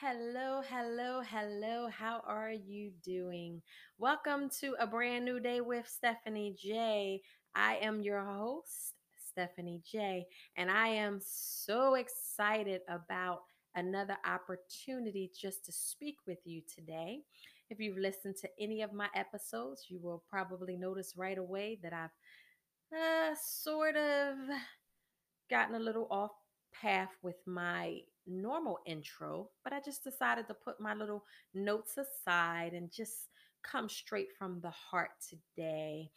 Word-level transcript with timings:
Hello, 0.00 0.62
hello, 0.70 1.22
hello. 1.28 1.88
How 1.88 2.22
are 2.24 2.52
you 2.52 2.92
doing? 3.02 3.60
Welcome 3.98 4.48
to 4.60 4.76
a 4.78 4.86
brand 4.86 5.24
new 5.24 5.40
day 5.40 5.60
with 5.60 5.88
Stephanie 5.88 6.54
J. 6.56 7.20
I 7.56 7.78
am 7.82 8.00
your 8.00 8.20
host, 8.24 8.94
Stephanie 9.28 9.82
J, 9.84 10.24
and 10.56 10.70
I 10.70 10.86
am 10.86 11.18
so 11.20 11.94
excited 11.94 12.82
about 12.88 13.40
another 13.74 14.16
opportunity 14.24 15.32
just 15.36 15.64
to 15.64 15.72
speak 15.72 16.18
with 16.28 16.38
you 16.44 16.62
today. 16.72 17.22
If 17.68 17.80
you've 17.80 17.98
listened 17.98 18.36
to 18.42 18.48
any 18.60 18.82
of 18.82 18.92
my 18.92 19.08
episodes, 19.16 19.86
you 19.88 19.98
will 20.00 20.22
probably 20.30 20.76
notice 20.76 21.14
right 21.16 21.38
away 21.38 21.76
that 21.82 21.92
I've 21.92 22.96
uh, 22.96 23.34
sort 23.44 23.96
of 23.96 24.36
gotten 25.50 25.74
a 25.74 25.80
little 25.80 26.06
off 26.08 26.30
path 26.72 27.10
with 27.20 27.36
my 27.46 27.98
normal 28.28 28.78
intro, 28.86 29.50
but 29.64 29.72
I 29.72 29.80
just 29.80 30.04
decided 30.04 30.46
to 30.48 30.54
put 30.54 30.80
my 30.80 30.94
little 30.94 31.24
notes 31.54 31.96
aside 31.96 32.74
and 32.74 32.90
just 32.90 33.28
come 33.62 33.88
straight 33.88 34.28
from 34.38 34.60
the 34.60 34.70
heart 34.70 35.10
today. 35.28 36.10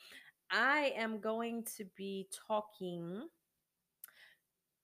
I 0.52 0.94
am 0.98 1.20
going 1.20 1.64
to 1.78 1.86
be 1.96 2.28
talking 2.48 3.28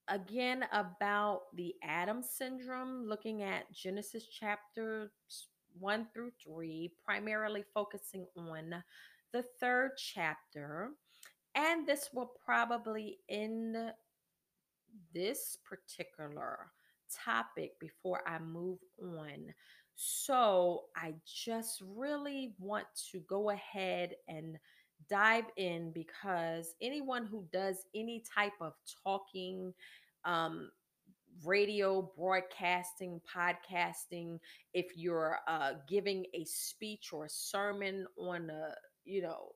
again 0.07 0.65
about 0.71 1.41
the 1.55 1.75
Adam 1.83 2.23
syndrome, 2.23 3.05
looking 3.05 3.43
at 3.43 3.71
Genesis 3.73 4.25
chapters 4.27 5.11
1 5.79 6.07
through 6.13 6.31
3, 6.43 6.91
primarily 7.03 7.63
focusing 7.73 8.25
on 8.37 8.83
the 9.33 9.43
third 9.59 9.91
chapter. 9.97 10.91
And 11.55 11.85
this 11.85 12.09
will 12.13 12.31
probably 12.45 13.19
end 13.29 13.75
this 15.13 15.57
particular 15.65 16.71
topic 17.25 17.79
before 17.79 18.21
I 18.27 18.39
move 18.39 18.79
on. 19.01 19.53
So, 19.95 20.85
I 20.95 21.15
just 21.25 21.81
really 21.85 22.53
want 22.59 22.85
to 23.11 23.19
go 23.21 23.49
ahead 23.49 24.15
and 24.27 24.57
dive 25.09 25.45
in 25.57 25.91
because 25.91 26.75
anyone 26.81 27.25
who 27.25 27.45
does 27.51 27.85
any 27.95 28.23
type 28.35 28.53
of 28.61 28.73
talking, 29.03 29.73
um, 30.25 30.69
radio, 31.45 32.11
broadcasting, 32.17 33.21
podcasting, 33.35 34.39
if 34.73 34.87
you're 34.95 35.39
uh, 35.47 35.73
giving 35.87 36.25
a 36.33 36.43
speech 36.45 37.09
or 37.13 37.25
a 37.25 37.29
sermon 37.29 38.07
on 38.17 38.49
a, 38.49 38.73
you 39.05 39.21
know, 39.21 39.49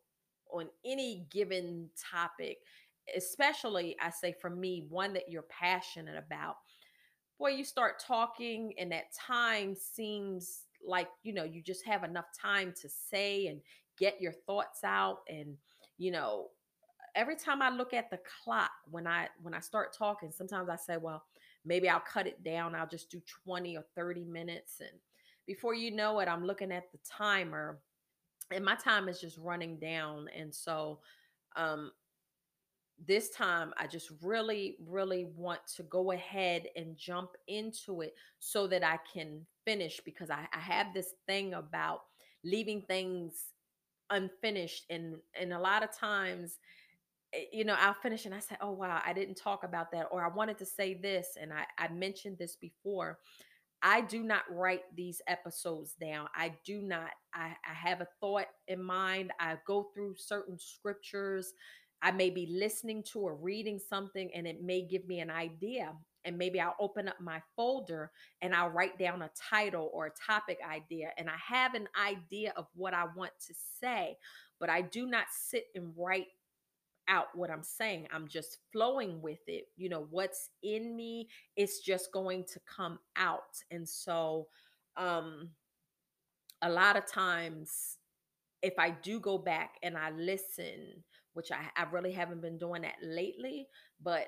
on 0.53 0.67
any 0.85 1.25
given 1.31 1.89
topic, 2.11 2.57
especially 3.15 3.95
I 4.01 4.09
say 4.11 4.35
for 4.39 4.49
me, 4.49 4.85
one 4.89 5.13
that 5.13 5.29
you're 5.29 5.43
passionate 5.43 6.17
about, 6.17 6.55
boy, 7.41 7.49
you 7.49 7.63
start 7.63 7.99
talking 7.99 8.71
and 8.77 8.91
that 8.91 9.11
time 9.13 9.73
seems 9.75 10.65
like, 10.85 11.07
you 11.23 11.33
know, 11.33 11.43
you 11.43 11.61
just 11.63 11.83
have 11.87 12.03
enough 12.03 12.27
time 12.39 12.71
to 12.79 12.87
say 12.87 13.47
and 13.47 13.59
get 13.97 14.21
your 14.21 14.31
thoughts 14.31 14.83
out. 14.83 15.21
And, 15.27 15.57
you 15.97 16.11
know, 16.11 16.49
every 17.15 17.35
time 17.35 17.63
I 17.63 17.69
look 17.71 17.95
at 17.95 18.11
the 18.11 18.19
clock 18.43 18.69
when 18.91 19.07
I 19.07 19.27
when 19.41 19.55
I 19.55 19.59
start 19.59 19.91
talking, 19.97 20.31
sometimes 20.31 20.69
I 20.69 20.75
say, 20.75 20.97
well, 20.97 21.23
maybe 21.65 21.89
I'll 21.89 21.99
cut 21.99 22.27
it 22.27 22.43
down. 22.43 22.75
I'll 22.75 22.87
just 22.87 23.09
do 23.09 23.19
20 23.43 23.75
or 23.75 23.85
30 23.95 24.23
minutes. 24.23 24.79
And 24.79 24.99
before 25.47 25.73
you 25.73 25.89
know 25.89 26.19
it, 26.19 26.27
I'm 26.27 26.45
looking 26.45 26.71
at 26.71 26.91
the 26.91 26.99
timer 27.03 27.79
and 28.51 28.63
my 28.63 28.75
time 28.75 29.09
is 29.09 29.19
just 29.19 29.39
running 29.39 29.79
down. 29.79 30.27
And 30.37 30.53
so 30.53 30.99
um 31.55 31.91
this 33.07 33.29
time 33.29 33.73
I 33.77 33.87
just 33.87 34.11
really, 34.21 34.77
really 34.85 35.27
want 35.35 35.61
to 35.75 35.83
go 35.83 36.11
ahead 36.11 36.67
and 36.75 36.95
jump 36.97 37.31
into 37.47 38.01
it 38.01 38.13
so 38.39 38.67
that 38.67 38.83
I 38.83 38.99
can 39.13 39.45
finish 39.65 39.99
because 40.05 40.29
I, 40.29 40.47
I 40.53 40.59
have 40.59 40.93
this 40.93 41.13
thing 41.27 41.53
about 41.53 42.01
leaving 42.43 42.81
things 42.83 43.45
unfinished 44.09 44.85
and 44.89 45.15
and 45.39 45.53
a 45.53 45.59
lot 45.59 45.83
of 45.83 45.97
times 45.97 46.57
eh, 47.33 47.45
you 47.53 47.63
know 47.63 47.75
i'll 47.79 47.93
finish 47.93 48.25
and 48.25 48.35
i 48.35 48.39
say 48.39 48.55
oh 48.61 48.71
wow 48.71 49.01
i 49.05 49.13
didn't 49.13 49.35
talk 49.35 49.63
about 49.63 49.91
that 49.91 50.07
or 50.11 50.23
i 50.25 50.27
wanted 50.27 50.57
to 50.57 50.65
say 50.65 50.93
this 50.93 51.37
and 51.41 51.53
i 51.53 51.65
i 51.77 51.87
mentioned 51.89 52.37
this 52.37 52.55
before. 52.55 53.19
I 53.83 54.01
do 54.01 54.21
not 54.21 54.43
write 54.51 54.83
these 54.95 55.21
episodes 55.27 55.95
down. 55.99 56.27
I 56.35 56.53
do 56.65 56.81
not 56.81 57.09
i, 57.33 57.55
I 57.67 57.73
have 57.73 58.01
a 58.01 58.07
thought 58.19 58.45
in 58.67 58.83
mind. 58.83 59.31
I 59.39 59.57
go 59.65 59.87
through 59.93 60.15
certain 60.17 60.59
scriptures 60.59 61.53
i 62.01 62.11
may 62.11 62.29
be 62.29 62.47
listening 62.47 63.03
to 63.03 63.19
or 63.19 63.35
reading 63.35 63.79
something 63.79 64.29
and 64.33 64.47
it 64.47 64.61
may 64.63 64.81
give 64.81 65.05
me 65.07 65.19
an 65.19 65.29
idea 65.29 65.93
and 66.25 66.37
maybe 66.37 66.59
I'll 66.59 66.75
open 66.79 67.07
up 67.07 67.19
my 67.19 67.41
folder 67.55 68.11
and 68.41 68.53
I'll 68.53 68.69
write 68.69 68.97
down 68.99 69.21
a 69.21 69.31
title 69.49 69.89
or 69.93 70.07
a 70.07 70.31
topic 70.31 70.59
idea 70.67 71.09
and 71.17 71.29
I 71.29 71.35
have 71.43 71.73
an 71.73 71.87
idea 71.99 72.53
of 72.55 72.67
what 72.75 72.93
I 72.93 73.05
want 73.15 73.31
to 73.47 73.53
say, 73.79 74.17
but 74.59 74.69
I 74.69 74.81
do 74.81 75.07
not 75.07 75.25
sit 75.31 75.65
and 75.75 75.93
write 75.97 76.27
out 77.07 77.27
what 77.33 77.49
I'm 77.49 77.63
saying. 77.63 78.07
I'm 78.13 78.27
just 78.27 78.59
flowing 78.71 79.21
with 79.21 79.39
it. 79.47 79.65
You 79.75 79.89
know, 79.89 80.07
what's 80.11 80.49
in 80.63 80.95
me 80.95 81.27
is 81.57 81.79
just 81.79 82.11
going 82.11 82.45
to 82.53 82.59
come 82.67 82.99
out. 83.15 83.63
And 83.71 83.87
so 83.87 84.47
um 84.97 85.49
a 86.61 86.69
lot 86.69 86.95
of 86.95 87.05
times 87.07 87.97
if 88.61 88.77
I 88.77 88.91
do 88.91 89.19
go 89.19 89.39
back 89.39 89.77
and 89.81 89.97
I 89.97 90.11
listen, 90.11 91.03
which 91.33 91.51
I, 91.51 91.69
I 91.75 91.85
really 91.91 92.11
haven't 92.11 92.41
been 92.41 92.57
doing 92.57 92.83
that 92.83 92.95
lately, 93.01 93.67
but 94.01 94.27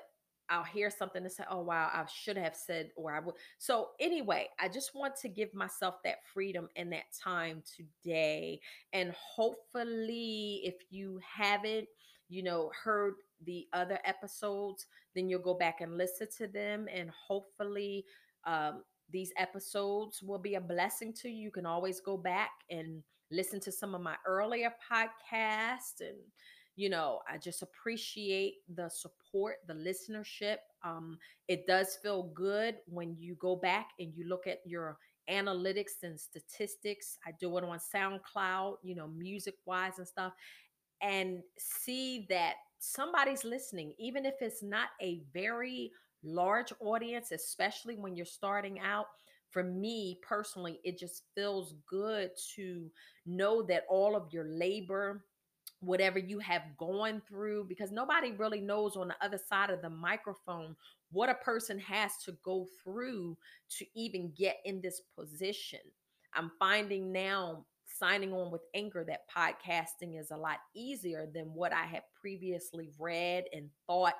I'll 0.50 0.64
hear 0.64 0.90
something 0.90 1.22
and 1.22 1.32
say, 1.32 1.44
oh, 1.50 1.62
wow, 1.62 1.90
I 1.92 2.04
should 2.12 2.36
have 2.36 2.54
said, 2.54 2.90
or 2.96 3.14
I 3.14 3.20
would. 3.20 3.34
So, 3.58 3.88
anyway, 3.98 4.48
I 4.60 4.68
just 4.68 4.94
want 4.94 5.16
to 5.22 5.28
give 5.28 5.54
myself 5.54 5.96
that 6.04 6.18
freedom 6.32 6.68
and 6.76 6.92
that 6.92 7.04
time 7.22 7.62
today. 7.76 8.60
And 8.92 9.12
hopefully, 9.12 10.60
if 10.64 10.74
you 10.90 11.18
haven't, 11.26 11.86
you 12.28 12.42
know, 12.42 12.70
heard 12.82 13.14
the 13.44 13.66
other 13.72 13.98
episodes, 14.04 14.86
then 15.14 15.28
you'll 15.28 15.40
go 15.40 15.54
back 15.54 15.80
and 15.80 15.96
listen 15.96 16.28
to 16.38 16.46
them. 16.46 16.88
And 16.92 17.10
hopefully, 17.10 18.04
um, 18.46 18.82
these 19.10 19.32
episodes 19.38 20.22
will 20.22 20.38
be 20.38 20.56
a 20.56 20.60
blessing 20.60 21.14
to 21.22 21.28
you. 21.28 21.44
You 21.44 21.50
can 21.50 21.66
always 21.66 22.00
go 22.00 22.16
back 22.16 22.50
and 22.70 23.02
listen 23.30 23.60
to 23.60 23.72
some 23.72 23.94
of 23.94 24.00
my 24.00 24.16
earlier 24.26 24.72
podcasts 24.92 26.00
and 26.00 26.18
you 26.76 26.88
know 26.88 27.20
i 27.28 27.38
just 27.38 27.62
appreciate 27.62 28.54
the 28.74 28.88
support 28.88 29.56
the 29.66 29.74
listenership 29.74 30.56
um 30.84 31.18
it 31.48 31.66
does 31.66 31.98
feel 32.02 32.24
good 32.34 32.76
when 32.86 33.16
you 33.18 33.34
go 33.36 33.56
back 33.56 33.90
and 33.98 34.12
you 34.14 34.26
look 34.28 34.46
at 34.46 34.58
your 34.64 34.98
analytics 35.30 36.02
and 36.02 36.18
statistics 36.18 37.18
i 37.26 37.30
do 37.40 37.56
it 37.56 37.64
on 37.64 37.78
soundcloud 37.78 38.74
you 38.82 38.94
know 38.94 39.08
music 39.08 39.54
wise 39.66 39.98
and 39.98 40.06
stuff 40.08 40.32
and 41.02 41.42
see 41.58 42.26
that 42.28 42.54
somebody's 42.78 43.44
listening 43.44 43.94
even 43.98 44.26
if 44.26 44.34
it's 44.40 44.62
not 44.62 44.88
a 45.00 45.22
very 45.32 45.90
large 46.22 46.72
audience 46.80 47.32
especially 47.32 47.96
when 47.96 48.16
you're 48.16 48.26
starting 48.26 48.80
out 48.80 49.06
for 49.50 49.62
me 49.62 50.18
personally 50.26 50.80
it 50.84 50.98
just 50.98 51.22
feels 51.34 51.74
good 51.88 52.30
to 52.54 52.90
know 53.26 53.62
that 53.62 53.84
all 53.88 54.16
of 54.16 54.32
your 54.32 54.44
labor 54.44 55.24
whatever 55.86 56.18
you 56.18 56.38
have 56.38 56.62
gone 56.78 57.22
through 57.28 57.64
because 57.68 57.90
nobody 57.92 58.32
really 58.32 58.60
knows 58.60 58.96
on 58.96 59.08
the 59.08 59.16
other 59.20 59.38
side 59.38 59.70
of 59.70 59.82
the 59.82 59.90
microphone 59.90 60.76
what 61.10 61.28
a 61.28 61.34
person 61.34 61.78
has 61.78 62.12
to 62.24 62.36
go 62.44 62.66
through 62.82 63.36
to 63.78 63.86
even 63.94 64.32
get 64.36 64.58
in 64.64 64.80
this 64.80 65.00
position. 65.18 65.80
I'm 66.34 66.50
finding 66.58 67.12
now 67.12 67.64
signing 67.86 68.32
on 68.32 68.50
with 68.50 68.62
Anchor 68.74 69.04
that 69.04 69.28
podcasting 69.30 70.18
is 70.18 70.30
a 70.30 70.36
lot 70.36 70.58
easier 70.74 71.28
than 71.32 71.54
what 71.54 71.72
I 71.72 71.84
had 71.84 72.02
previously 72.20 72.90
read 72.98 73.44
and 73.52 73.70
thought, 73.86 74.14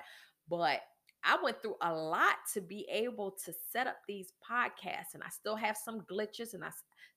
but 0.49 0.81
I 1.25 1.37
went 1.43 1.61
through 1.61 1.75
a 1.81 1.91
lot 1.91 2.35
to 2.53 2.61
be 2.61 2.87
able 2.89 3.35
to 3.45 3.53
set 3.71 3.87
up 3.87 3.97
these 4.07 4.33
podcasts, 4.47 5.15
and 5.15 5.23
I 5.23 5.29
still 5.29 5.55
have 5.55 5.75
some 5.75 6.01
glitches 6.01 6.53
and 6.53 6.63
I 6.63 6.69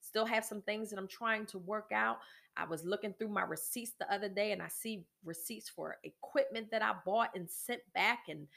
still 0.09 0.27
have 0.27 0.45
some 0.45 0.63
things 0.63 0.91
that 0.91 0.99
I'm 0.99 1.09
trying 1.09 1.47
to 1.47 1.59
work 1.59 1.91
out. 1.93 2.19
I 2.57 2.65
was 2.65 2.85
looking 2.85 3.15
through 3.15 3.29
my 3.29 3.43
receipts 3.43 3.93
the 3.99 4.13
other 4.13 4.29
day 4.29 4.53
and 4.53 4.61
I 4.61 4.69
see 4.69 5.05
receipts 5.25 5.69
for 5.69 5.97
equipment 6.03 6.71
that 6.71 6.83
I 6.83 6.95
bought 7.05 7.31
and 7.35 7.49
sent 7.49 7.83
back 7.95 8.25
and 8.29 8.49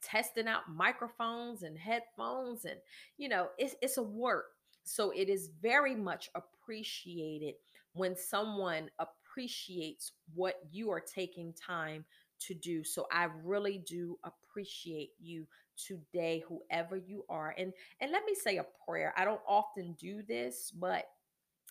testing 0.00 0.46
out 0.46 0.62
microphones 0.72 1.64
and 1.64 1.76
headphones 1.76 2.64
and 2.64 2.76
you 3.16 3.28
know 3.28 3.48
it's 3.58 3.74
it's 3.82 3.96
a 3.96 4.02
work 4.02 4.46
so 4.84 5.10
it 5.10 5.28
is 5.28 5.50
very 5.60 5.94
much 5.96 6.30
appreciated 6.36 7.54
when 7.94 8.16
someone 8.16 8.88
appreciates 9.00 10.12
what 10.34 10.60
you 10.70 10.88
are 10.90 11.00
taking 11.00 11.52
time 11.52 12.04
to 12.38 12.54
do 12.54 12.84
so 12.84 13.08
i 13.10 13.26
really 13.42 13.82
do 13.88 14.16
appreciate 14.22 15.10
you 15.20 15.44
today 15.86 16.42
whoever 16.48 16.96
you 16.96 17.24
are 17.28 17.54
and 17.58 17.72
and 18.00 18.10
let 18.12 18.24
me 18.24 18.34
say 18.34 18.58
a 18.58 18.66
prayer 18.86 19.14
i 19.16 19.24
don't 19.24 19.40
often 19.48 19.94
do 20.00 20.22
this 20.28 20.72
but 20.78 21.04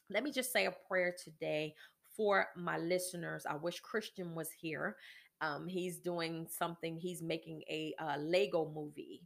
let 0.09 0.24
me 0.24 0.31
just 0.31 0.51
say 0.51 0.65
a 0.65 0.71
prayer 0.88 1.13
today 1.24 1.74
for 2.15 2.48
my 2.56 2.77
listeners. 2.77 3.45
I 3.48 3.56
wish 3.56 3.80
Christian 3.80 4.33
was 4.36 4.50
here. 4.51 4.95
Um, 5.42 5.68
he's 5.68 6.00
doing 6.00 6.48
something, 6.50 6.98
he's 6.98 7.21
making 7.21 7.62
a 7.69 7.94
uh, 8.00 8.18
Lego 8.18 8.71
movie. 8.74 9.21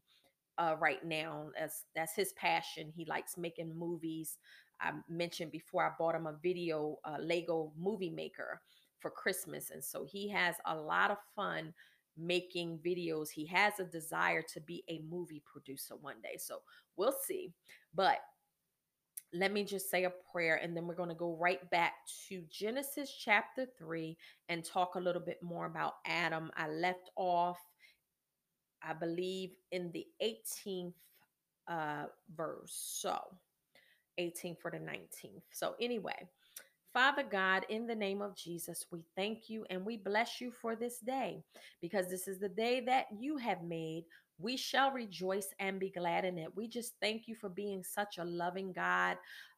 uh, 0.57 0.75
right 0.79 1.03
now. 1.05 1.47
That's 1.57 1.85
that's 1.95 2.15
his 2.15 2.33
passion. 2.33 2.91
He 2.95 3.05
likes 3.05 3.37
making 3.37 3.75
movies. 3.77 4.37
I 4.81 4.91
mentioned 5.09 5.51
before 5.51 5.85
I 5.85 5.91
bought 5.97 6.15
him 6.15 6.27
a 6.27 6.37
video 6.43 6.97
uh, 7.05 7.17
Lego 7.19 7.73
movie 7.79 8.09
maker 8.09 8.61
for 8.99 9.11
Christmas, 9.11 9.71
and 9.71 9.83
so 9.83 10.05
he 10.05 10.29
has 10.29 10.55
a 10.65 10.75
lot 10.75 11.11
of 11.11 11.17
fun 11.35 11.73
making 12.21 12.79
videos. 12.85 13.29
He 13.29 13.45
has 13.47 13.79
a 13.79 13.85
desire 13.85 14.41
to 14.53 14.61
be 14.61 14.83
a 14.89 15.01
movie 15.09 15.43
producer 15.45 15.95
one 15.95 16.21
day. 16.21 16.37
So 16.37 16.59
we'll 16.97 17.15
see. 17.25 17.53
But 17.93 18.19
let 19.33 19.53
me 19.53 19.63
just 19.63 19.89
say 19.89 20.03
a 20.03 20.11
prayer 20.31 20.59
and 20.61 20.75
then 20.75 20.87
we're 20.87 20.95
going 20.95 21.09
to 21.09 21.15
go 21.15 21.37
right 21.39 21.69
back 21.69 21.93
to 22.27 22.43
Genesis 22.49 23.11
chapter 23.11 23.65
3 23.77 24.17
and 24.49 24.63
talk 24.63 24.95
a 24.95 24.99
little 24.99 25.21
bit 25.21 25.41
more 25.41 25.65
about 25.65 25.95
Adam. 26.05 26.51
I 26.57 26.67
left 26.67 27.09
off, 27.15 27.59
I 28.83 28.93
believe, 28.93 29.51
in 29.71 29.91
the 29.91 30.05
18th 30.21 30.93
uh, 31.69 32.05
verse. 32.35 32.97
So 32.99 33.19
18 34.17 34.55
for 34.61 34.71
the 34.71 34.77
19th. 34.77 35.43
So, 35.51 35.75
anyway, 35.79 36.27
Father 36.93 37.23
God, 37.23 37.65
in 37.69 37.87
the 37.87 37.95
name 37.95 38.21
of 38.21 38.35
Jesus, 38.35 38.85
we 38.91 39.05
thank 39.15 39.49
you 39.49 39.65
and 39.69 39.85
we 39.85 39.95
bless 39.95 40.41
you 40.41 40.51
for 40.51 40.75
this 40.75 40.99
day 40.99 41.41
because 41.81 42.09
this 42.09 42.27
is 42.27 42.39
the 42.39 42.49
day 42.49 42.81
that 42.81 43.05
you 43.17 43.37
have 43.37 43.63
made. 43.63 44.03
We 44.37 44.57
shall 44.57 44.91
rejoice 44.91 45.47
and 45.59 45.79
be 45.79 45.89
glad 45.89 46.25
in 46.25 46.37
it. 46.37 46.49
We 46.53 46.67
just 46.67 46.93
thank 47.01 47.27
you 47.27 47.35
for 47.35 47.47
being 47.47 47.81
such 47.83 48.17
a 48.17 48.25
loving 48.25 48.73
God, 48.73 49.15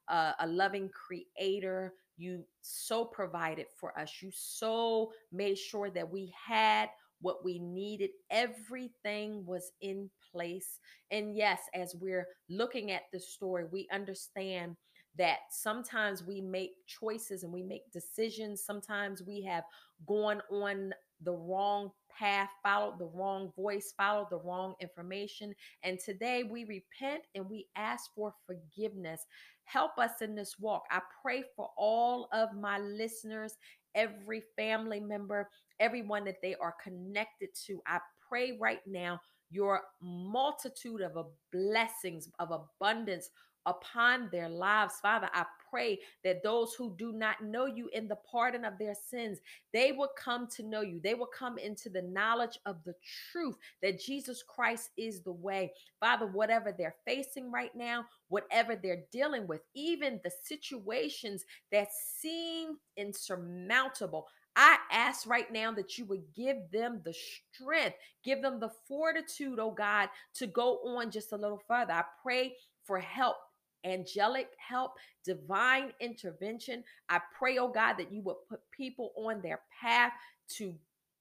uh, 0.10 0.34
a 0.40 0.48
loving 0.48 0.90
creator. 0.90 1.94
You 2.18 2.44
so 2.62 3.04
provided 3.04 3.66
for 3.80 3.98
us. 3.98 4.22
You 4.22 4.30
so 4.32 5.12
made 5.32 5.58
sure 5.58 5.90
that 5.90 6.12
we 6.12 6.32
had 6.46 6.90
what 7.22 7.44
we 7.44 7.58
needed. 7.58 8.12
Everything 8.30 9.44
was 9.46 9.72
in 9.82 10.08
place. 10.32 10.80
And 11.10 11.36
yes, 11.36 11.62
as 11.74 11.96
we're 12.00 12.28
looking 12.48 12.92
at 12.92 13.04
the 13.12 13.20
story, 13.20 13.66
we 13.72 13.88
understand 13.92 14.76
that 15.18 15.40
sometimes 15.52 16.24
we 16.24 16.42
make 16.42 16.72
choices 16.88 17.44
and 17.44 17.54
we 17.54 17.64
make 17.64 17.92
decisions. 17.92 18.64
Sometimes 18.64 19.22
we 19.22 19.42
have 19.44 19.64
gone 20.08 20.42
on 20.52 20.94
the 21.22 21.34
wrong 21.34 21.92
path, 22.10 22.50
followed 22.62 23.00
the 23.00 23.10
wrong 23.14 23.52
voice, 23.56 23.94
followed 23.98 24.28
the 24.30 24.40
wrong 24.40 24.76
information. 24.80 25.54
And 25.84 26.00
today 26.00 26.44
we 26.44 26.66
repent 26.66 27.24
and 27.36 27.50
we 27.50 27.68
ask 27.76 28.12
for 28.16 28.34
forgiveness. 28.46 29.26
Help 29.66 29.98
us 29.98 30.22
in 30.22 30.36
this 30.36 30.60
walk. 30.60 30.84
I 30.92 31.00
pray 31.22 31.44
for 31.56 31.70
all 31.78 32.28
of 32.34 32.54
my 32.54 32.80
listeners, 32.80 33.56
every 33.96 34.44
family 34.56 35.00
member, 35.00 35.50
everyone 35.80 36.26
that 36.26 36.42
they 36.42 36.56
are 36.56 36.76
connected 36.84 37.50
to. 37.68 37.82
I 37.88 38.00
pray 38.28 38.58
right 38.60 38.82
now 38.86 39.20
your 39.50 39.82
multitude 40.02 41.02
of 41.02 41.28
blessings, 41.52 42.28
of 42.40 42.50
abundance 42.52 43.30
upon 43.66 44.30
their 44.32 44.50
lives. 44.50 44.96
Father, 45.02 45.30
I 45.34 45.46
pray 45.70 46.00
that 46.24 46.44
those 46.44 46.74
who 46.76 46.94
do 46.98 47.12
not 47.12 47.44
know 47.44 47.66
you 47.66 47.90
in 47.94 48.08
the 48.08 48.18
pardon 48.30 48.66
of 48.66 48.78
their 48.78 48.96
sins, 48.96 49.40
they 49.74 49.92
will 49.92 50.12
come 50.18 50.48
to 50.56 50.64
know 50.64 50.82
you. 50.82 51.00
They 51.04 51.16
will 51.16 51.30
come 51.38 51.58
into 51.58 51.90
the 51.90 52.02
knowledge 52.02 52.60
of 52.66 52.78
the 52.86 52.94
truth 53.32 53.56
that 53.82 54.00
Jesus 54.00 54.44
Christ 54.44 54.92
is 54.98 55.22
the 55.22 55.32
way. 55.32 55.72
Father, 56.00 56.28
whatever 56.28 56.74
they're 56.78 56.96
facing 57.06 57.52
right 57.52 57.76
now, 57.76 58.06
whatever 58.30 58.76
they're 58.76 59.04
dealing 59.12 59.48
with, 59.48 59.62
even 59.74 60.20
the 60.24 60.32
situations 60.44 61.46
that 61.72 61.88
seem 61.92 62.78
insurmountable, 62.98 64.28
I 64.56 64.78
ask 64.92 65.28
right 65.28 65.52
now 65.52 65.72
that 65.72 65.98
you 65.98 66.06
would 66.06 66.24
give 66.36 66.58
them 66.72 67.02
the 67.04 67.14
strength, 67.14 67.96
give 68.24 68.42
them 68.42 68.60
the 68.60 68.70
fortitude, 68.88 69.58
oh 69.60 69.72
God, 69.72 70.10
to 70.36 70.46
go 70.46 70.78
on 70.86 71.10
just 71.10 71.32
a 71.32 71.38
little 71.38 71.62
further. 71.68 71.94
I 71.94 72.04
pray 72.22 72.56
for 72.84 73.00
help 73.00 73.38
angelic 73.86 74.50
help, 74.58 74.94
divine 75.24 75.92
intervention. 76.00 76.84
I 77.10 77.20
pray, 77.38 77.58
oh 77.58 77.68
God, 77.68 77.94
that 77.98 78.12
you 78.12 78.22
would 78.22 78.38
put 78.50 78.60
people 78.72 79.12
on 79.18 79.42
their 79.42 79.62
path 79.82 80.12
to 80.58 80.74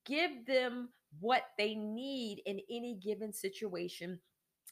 give 0.05 0.47
them 0.47 0.89
what 1.21 1.45
they 1.59 1.75
need 1.75 2.43
in 2.47 2.61
any 2.71 2.95
given 2.95 3.33
situation. 3.33 4.19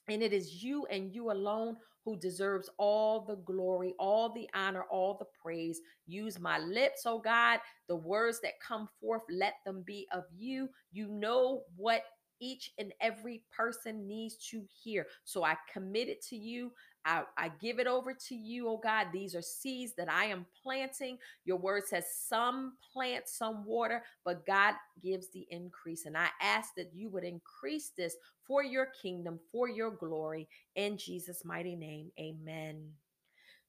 And 0.08 0.22
it 0.22 0.32
is 0.32 0.62
you 0.62 0.86
and 0.86 1.14
you 1.14 1.30
alone 1.30 1.76
who 2.04 2.16
deserves 2.16 2.70
all 2.78 3.20
the 3.20 3.36
glory, 3.36 3.94
all 3.98 4.32
the 4.32 4.48
honor, 4.54 4.84
all 4.90 5.14
the 5.14 5.26
praise. 5.40 5.80
Use 6.06 6.40
my 6.40 6.58
lips, 6.58 7.02
oh 7.04 7.18
God. 7.18 7.60
The 7.88 7.96
words 7.96 8.40
that 8.40 8.60
come 8.66 8.88
forth, 9.00 9.22
let 9.30 9.54
them 9.66 9.82
be 9.86 10.08
of 10.12 10.24
you. 10.34 10.68
You 10.92 11.08
know 11.08 11.62
what 11.76 12.02
each 12.40 12.72
and 12.78 12.92
every 13.00 13.42
person 13.54 14.06
needs 14.06 14.36
to 14.50 14.62
hear. 14.82 15.06
So 15.24 15.44
I 15.44 15.56
commit 15.72 16.08
it 16.08 16.22
to 16.26 16.36
you. 16.36 16.72
I, 17.04 17.22
I 17.38 17.50
give 17.60 17.78
it 17.78 17.86
over 17.86 18.12
to 18.12 18.34
you, 18.34 18.68
oh 18.68 18.80
God. 18.82 19.08
These 19.12 19.34
are 19.34 19.42
seeds 19.42 19.94
that 19.96 20.10
I 20.10 20.26
am 20.26 20.46
planting. 20.62 21.18
Your 21.44 21.56
word 21.56 21.84
says 21.86 22.04
some 22.28 22.74
plant, 22.92 23.28
some 23.28 23.64
water, 23.64 24.02
but 24.24 24.46
God 24.46 24.74
gives 25.02 25.28
the 25.28 25.46
increase. 25.50 26.06
And 26.06 26.16
I 26.16 26.28
ask 26.42 26.74
that 26.76 26.90
you 26.94 27.08
would 27.10 27.24
increase 27.24 27.90
this 27.96 28.16
for 28.46 28.62
your 28.62 28.88
kingdom, 29.00 29.38
for 29.52 29.68
your 29.68 29.90
glory. 29.90 30.48
In 30.74 30.98
Jesus' 30.98 31.44
mighty 31.44 31.76
name, 31.76 32.10
amen. 32.18 32.82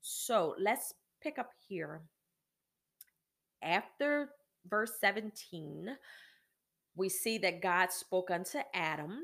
So 0.01 0.55
let's 0.59 0.93
pick 1.21 1.37
up 1.39 1.51
here. 1.67 2.01
After 3.63 4.29
verse 4.67 4.93
17, 4.99 5.95
we 6.95 7.09
see 7.09 7.37
that 7.39 7.61
God 7.61 7.91
spoke 7.91 8.31
unto 8.31 8.59
Adam 8.73 9.21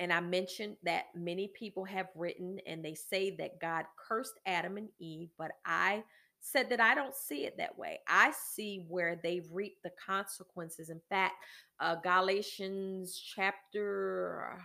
and 0.00 0.12
I 0.12 0.20
mentioned 0.20 0.76
that 0.84 1.06
many 1.14 1.48
people 1.48 1.84
have 1.84 2.08
written 2.14 2.58
and 2.66 2.82
they 2.82 2.94
say 2.94 3.36
that 3.36 3.60
God 3.60 3.84
cursed 4.08 4.40
Adam 4.46 4.78
and 4.78 4.88
Eve, 4.98 5.28
but 5.36 5.52
I 5.66 6.04
said 6.40 6.70
that 6.70 6.80
I 6.80 6.94
don't 6.94 7.14
see 7.14 7.44
it 7.44 7.58
that 7.58 7.76
way. 7.76 8.00
I 8.08 8.32
see 8.54 8.86
where 8.88 9.20
they 9.22 9.42
reap 9.52 9.76
the 9.84 9.92
consequences. 10.04 10.88
In 10.88 11.02
fact, 11.10 11.34
uh, 11.80 11.96
Galatians 11.96 13.14
chapter, 13.14 14.58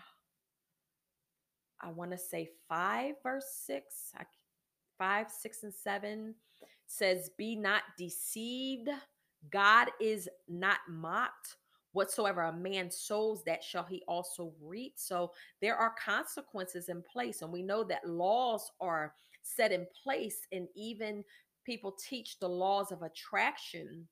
I 1.81 1.89
want 1.89 2.11
to 2.11 2.17
say 2.17 2.49
5, 2.69 3.15
verse 3.21 3.61
6, 3.65 4.13
5, 4.97 5.27
6, 5.29 5.63
and 5.63 5.73
7 5.73 6.35
says, 6.87 7.29
Be 7.37 7.57
not 7.57 7.83
deceived. 7.97 8.87
God 9.51 9.89
is 9.99 10.29
not 10.47 10.77
mocked 10.89 11.57
whatsoever 11.95 12.41
a 12.41 12.53
man 12.53 12.91
sows 12.91 13.43
that 13.45 13.63
shall 13.63 13.83
he 13.83 14.03
also 14.07 14.53
reap 14.61 14.93
so 14.97 15.31
there 15.61 15.75
are 15.75 15.95
consequences 16.03 16.89
in 16.89 17.01
place 17.01 17.41
and 17.41 17.51
we 17.51 17.63
know 17.63 17.83
that 17.83 18.07
laws 18.07 18.71
are 18.81 19.13
set 19.41 19.71
in 19.71 19.87
place 20.03 20.39
and 20.51 20.67
even 20.75 21.23
people 21.65 21.95
teach 22.07 22.37
the 22.39 22.47
laws 22.47 22.91
of 22.91 23.01
attraction 23.01 24.05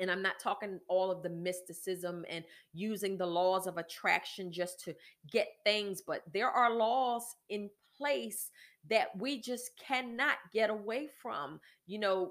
and 0.00 0.10
I'm 0.10 0.22
not 0.22 0.40
talking 0.40 0.80
all 0.88 1.10
of 1.10 1.22
the 1.22 1.28
mysticism 1.28 2.24
and 2.28 2.42
using 2.72 3.18
the 3.18 3.26
laws 3.26 3.66
of 3.66 3.76
attraction 3.76 4.50
just 4.50 4.82
to 4.84 4.94
get 5.30 5.48
things, 5.62 6.00
but 6.00 6.22
there 6.32 6.48
are 6.48 6.74
laws 6.74 7.36
in 7.50 7.68
place 7.96 8.50
that 8.88 9.08
we 9.18 9.40
just 9.40 9.72
cannot 9.78 10.36
get 10.54 10.70
away 10.70 11.08
from. 11.20 11.60
You 11.86 11.98
know, 11.98 12.30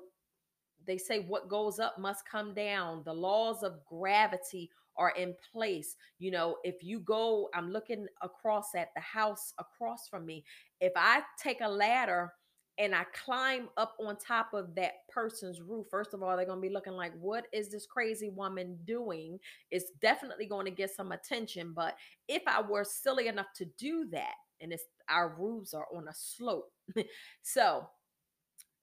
they 0.87 0.97
say 0.97 1.19
what 1.19 1.47
goes 1.47 1.79
up 1.79 1.99
must 1.99 2.27
come 2.27 2.55
down. 2.55 3.03
The 3.05 3.13
laws 3.13 3.61
of 3.61 3.85
gravity 3.85 4.71
are 4.99 5.11
in 5.11 5.33
place. 5.51 5.95
You 6.19 6.31
know, 6.31 6.57
if 6.63 6.83
you 6.83 6.99
go, 6.99 7.49
I'm 7.55 7.71
looking 7.71 8.05
across 8.21 8.75
at 8.75 8.89
the 8.95 9.01
house 9.01 9.53
across 9.57 10.07
from 10.07 10.25
me. 10.25 10.43
If 10.81 10.91
I 10.95 11.21
take 11.41 11.61
a 11.61 11.69
ladder 11.69 12.33
and 12.77 12.93
I 12.93 13.05
climb 13.25 13.69
up 13.77 13.95
on 13.99 14.17
top 14.17 14.53
of 14.53 14.75
that 14.75 15.07
person's 15.09 15.61
roof, 15.61 15.87
first 15.89 16.13
of 16.13 16.21
all, 16.21 16.35
they're 16.35 16.45
going 16.45 16.61
to 16.61 16.67
be 16.67 16.73
looking 16.73 16.93
like, 16.93 17.13
what 17.19 17.45
is 17.51 17.69
this 17.69 17.85
crazy 17.85 18.29
woman 18.29 18.77
doing? 18.85 19.39
It's 19.71 19.91
definitely 20.01 20.45
going 20.45 20.65
to 20.65 20.71
get 20.71 20.91
some 20.91 21.11
attention. 21.11 21.73
But 21.75 21.95
if 22.27 22.43
I 22.45 22.61
were 22.61 22.83
silly 22.83 23.27
enough 23.27 23.47
to 23.55 23.65
do 23.77 24.07
that, 24.11 24.35
and 24.61 24.73
it's 24.73 24.83
our 25.09 25.35
roofs 25.39 25.73
are 25.73 25.87
on 25.95 26.07
a 26.09 26.13
slope. 26.13 26.71
so, 27.41 27.87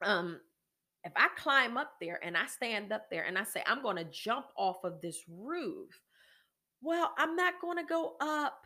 um, 0.02 0.40
if 1.06 1.12
I 1.14 1.28
climb 1.36 1.76
up 1.76 1.92
there 2.00 2.18
and 2.24 2.36
I 2.36 2.46
stand 2.46 2.92
up 2.92 3.08
there 3.10 3.24
and 3.24 3.38
I 3.38 3.44
say, 3.44 3.62
I'm 3.64 3.80
going 3.80 3.96
to 3.96 4.04
jump 4.04 4.46
off 4.56 4.82
of 4.82 5.00
this 5.00 5.20
roof, 5.28 6.00
well, 6.82 7.12
I'm 7.18 7.36
not 7.36 7.54
going 7.60 7.78
to 7.78 7.84
go 7.84 8.16
up. 8.20 8.64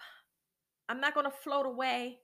I'm 0.89 1.01
not 1.01 1.15
going 1.15 1.27
to 1.27 1.31
float 1.31 1.67
away. 1.67 2.19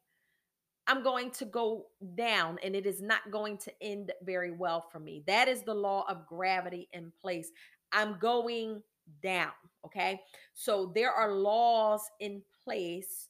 I'm 0.88 1.02
going 1.02 1.30
to 1.32 1.44
go 1.44 1.86
down, 2.14 2.58
and 2.62 2.76
it 2.76 2.86
is 2.86 3.02
not 3.02 3.30
going 3.32 3.58
to 3.58 3.72
end 3.82 4.12
very 4.22 4.52
well 4.52 4.86
for 4.92 5.00
me. 5.00 5.24
That 5.26 5.48
is 5.48 5.62
the 5.62 5.74
law 5.74 6.04
of 6.08 6.26
gravity 6.26 6.88
in 6.92 7.12
place. 7.20 7.50
I'm 7.92 8.18
going 8.20 8.82
down. 9.22 9.52
Okay. 9.84 10.20
So 10.54 10.92
there 10.94 11.12
are 11.12 11.32
laws 11.32 12.02
in 12.20 12.42
place. 12.64 13.28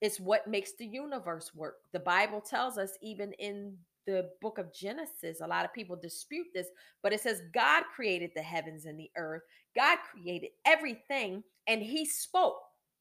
It's 0.00 0.20
what 0.20 0.46
makes 0.46 0.72
the 0.78 0.86
universe 0.86 1.54
work. 1.54 1.76
The 1.92 2.00
Bible 2.00 2.40
tells 2.40 2.76
us, 2.76 2.90
even 3.02 3.32
in 3.34 3.76
the 4.06 4.30
book 4.40 4.58
of 4.58 4.72
Genesis. 4.72 5.40
A 5.40 5.46
lot 5.46 5.64
of 5.64 5.72
people 5.74 5.96
dispute 5.96 6.46
this, 6.54 6.68
but 7.02 7.12
it 7.12 7.20
says 7.20 7.42
God 7.52 7.84
created 7.94 8.30
the 8.34 8.42
heavens 8.42 8.86
and 8.86 8.98
the 8.98 9.10
earth. 9.16 9.42
God 9.74 9.98
created 10.12 10.50
everything 10.64 11.42
and 11.66 11.82
he 11.82 12.04
spoke. 12.06 12.58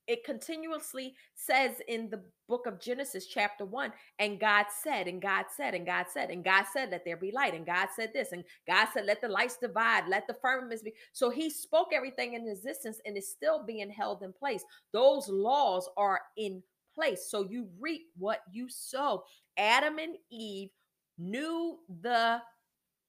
it 0.08 0.24
continuously 0.24 1.16
says 1.34 1.82
in 1.88 2.10
the 2.10 2.22
book 2.48 2.68
of 2.68 2.80
Genesis, 2.80 3.26
chapter 3.26 3.66
one, 3.66 3.92
and 4.20 4.40
God 4.40 4.68
said, 4.84 5.08
and 5.08 5.22
God 5.22 5.46
said, 5.56 5.74
and 5.74 5.86
God 5.86 6.06
said, 6.14 6.30
and 6.30 6.44
God 6.44 6.66
said, 6.72 6.92
let 6.92 7.04
there 7.06 7.18
be 7.18 7.32
light, 7.32 7.56
and 7.56 7.66
God 7.66 7.88
said 7.96 8.12
this, 8.14 8.32
and 8.32 8.44
God 8.68 8.88
said, 8.94 9.06
let 9.06 9.22
the 9.22 9.28
lights 9.28 9.58
divide, 9.58 10.08
let 10.08 10.28
the 10.28 10.36
firmaments 10.36 10.84
be. 10.84 10.94
So 11.14 11.30
he 11.30 11.50
spoke 11.50 11.90
everything 11.92 12.34
in 12.34 12.48
existence 12.48 13.00
and 13.06 13.18
is 13.18 13.30
still 13.30 13.66
being 13.66 13.90
held 13.90 14.22
in 14.22 14.32
place. 14.32 14.64
Those 14.94 15.28
laws 15.28 15.90
are 15.98 16.22
in 16.38 16.62
place. 16.94 17.28
So 17.30 17.44
you 17.50 17.68
reap 17.80 18.04
what 18.18 18.42
you 18.52 18.70
sow. 18.70 19.24
Adam 19.58 19.98
and 19.98 20.16
Eve 20.30 20.70
knew 21.18 21.78
the 22.02 22.42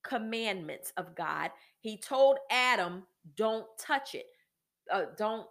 commandments 0.05 0.93
of 0.97 1.15
God. 1.15 1.51
He 1.81 1.99
told 1.99 2.39
Adam, 2.51 3.05
don't 3.37 3.67
touch 3.79 4.15
it. 4.15 4.27
Uh, 4.93 5.07
don't 5.17 5.47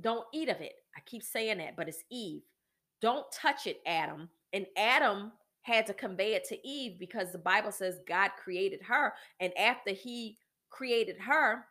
don't 0.00 0.24
eat 0.32 0.48
of 0.48 0.60
it. 0.60 0.72
I 0.96 1.00
keep 1.04 1.22
saying 1.22 1.58
that, 1.58 1.76
but 1.76 1.88
it's 1.88 2.04
Eve. 2.10 2.42
Don't 3.02 3.30
touch 3.32 3.66
it, 3.66 3.80
Adam. 3.86 4.28
And 4.52 4.66
Adam 4.76 5.32
had 5.62 5.86
to 5.86 5.94
convey 5.94 6.34
it 6.34 6.44
to 6.44 6.66
Eve 6.66 6.98
because 6.98 7.32
the 7.32 7.38
Bible 7.38 7.72
says 7.72 8.00
God 8.08 8.30
created 8.42 8.80
her. 8.82 9.12
And 9.40 9.56
after 9.58 9.92
he 9.92 10.38
created 10.70 11.16
her 11.18 11.66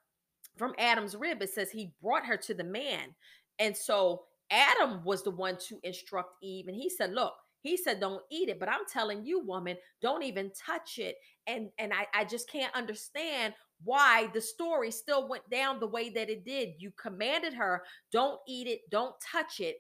from 0.58 0.74
Adam's 0.78 1.16
rib, 1.16 1.42
it 1.42 1.50
says 1.50 1.72
he 1.72 1.94
brought 2.02 2.26
her 2.26 2.38
to 2.38 2.54
the 2.54 2.64
man. 2.64 3.16
And 3.58 3.76
so 3.76 4.24
Adam 4.52 5.04
was 5.04 5.24
the 5.24 5.32
one 5.32 5.58
to 5.68 5.80
instruct 5.84 6.36
Eve. 6.42 6.68
And 6.68 6.76
he 6.76 6.90
said, 6.90 7.14
Look, 7.14 7.34
he 7.62 7.78
said, 7.78 8.00
Don't 8.00 8.24
eat 8.32 8.50
it. 8.50 8.60
But 8.60 8.70
I'm 8.70 8.86
telling 8.92 9.26
you, 9.26 9.40
woman, 9.46 9.78
don't 10.02 10.24
even 10.24 10.52
touch 10.66 10.98
it. 10.98 11.16
And 11.48 11.70
and 11.78 11.94
I, 11.94 12.08
I 12.14 12.24
just 12.26 12.50
can't 12.50 12.76
understand 12.76 13.54
why 13.84 14.30
the 14.34 14.42
story 14.42 14.92
still 14.92 15.28
went 15.28 15.50
down 15.50 15.80
the 15.80 15.88
way 15.88 16.10
that 16.10 16.30
it 16.30 16.46
did. 16.46 16.74
You 16.78 16.92
commanded 17.02 17.54
her, 17.54 17.84
don't 18.12 18.40
eat 18.48 18.68
it, 18.68 18.82
don't 18.90 19.16
touch 19.32 19.60
it. 19.60 19.78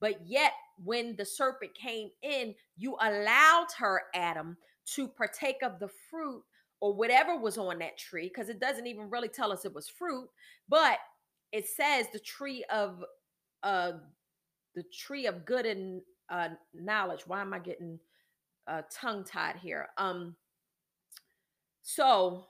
But 0.00 0.26
yet, 0.26 0.52
when 0.82 1.14
the 1.16 1.24
serpent 1.24 1.74
came 1.74 2.08
in, 2.22 2.54
you 2.76 2.96
allowed 3.00 3.68
her, 3.78 4.02
Adam, 4.14 4.56
to 4.94 5.06
partake 5.06 5.62
of 5.62 5.78
the 5.78 5.90
fruit 6.10 6.42
or 6.80 6.92
whatever 6.92 7.38
was 7.38 7.56
on 7.58 7.78
that 7.78 7.96
tree, 7.96 8.28
because 8.28 8.48
it 8.48 8.58
doesn't 8.58 8.88
even 8.88 9.08
really 9.08 9.28
tell 9.28 9.52
us 9.52 9.64
it 9.64 9.74
was 9.74 9.88
fruit, 9.88 10.28
but 10.68 10.98
it 11.52 11.68
says 11.68 12.06
the 12.12 12.18
tree 12.18 12.64
of 12.72 13.04
uh 13.62 13.92
the 14.74 14.82
tree 14.92 15.26
of 15.26 15.44
good 15.44 15.66
and 15.66 16.00
uh 16.32 16.48
knowledge. 16.74 17.22
Why 17.28 17.40
am 17.40 17.54
I 17.54 17.60
getting 17.60 18.00
uh 18.66 18.82
tongue 18.90 19.22
tied 19.24 19.56
here? 19.56 19.90
Um 19.98 20.34
so 21.82 22.46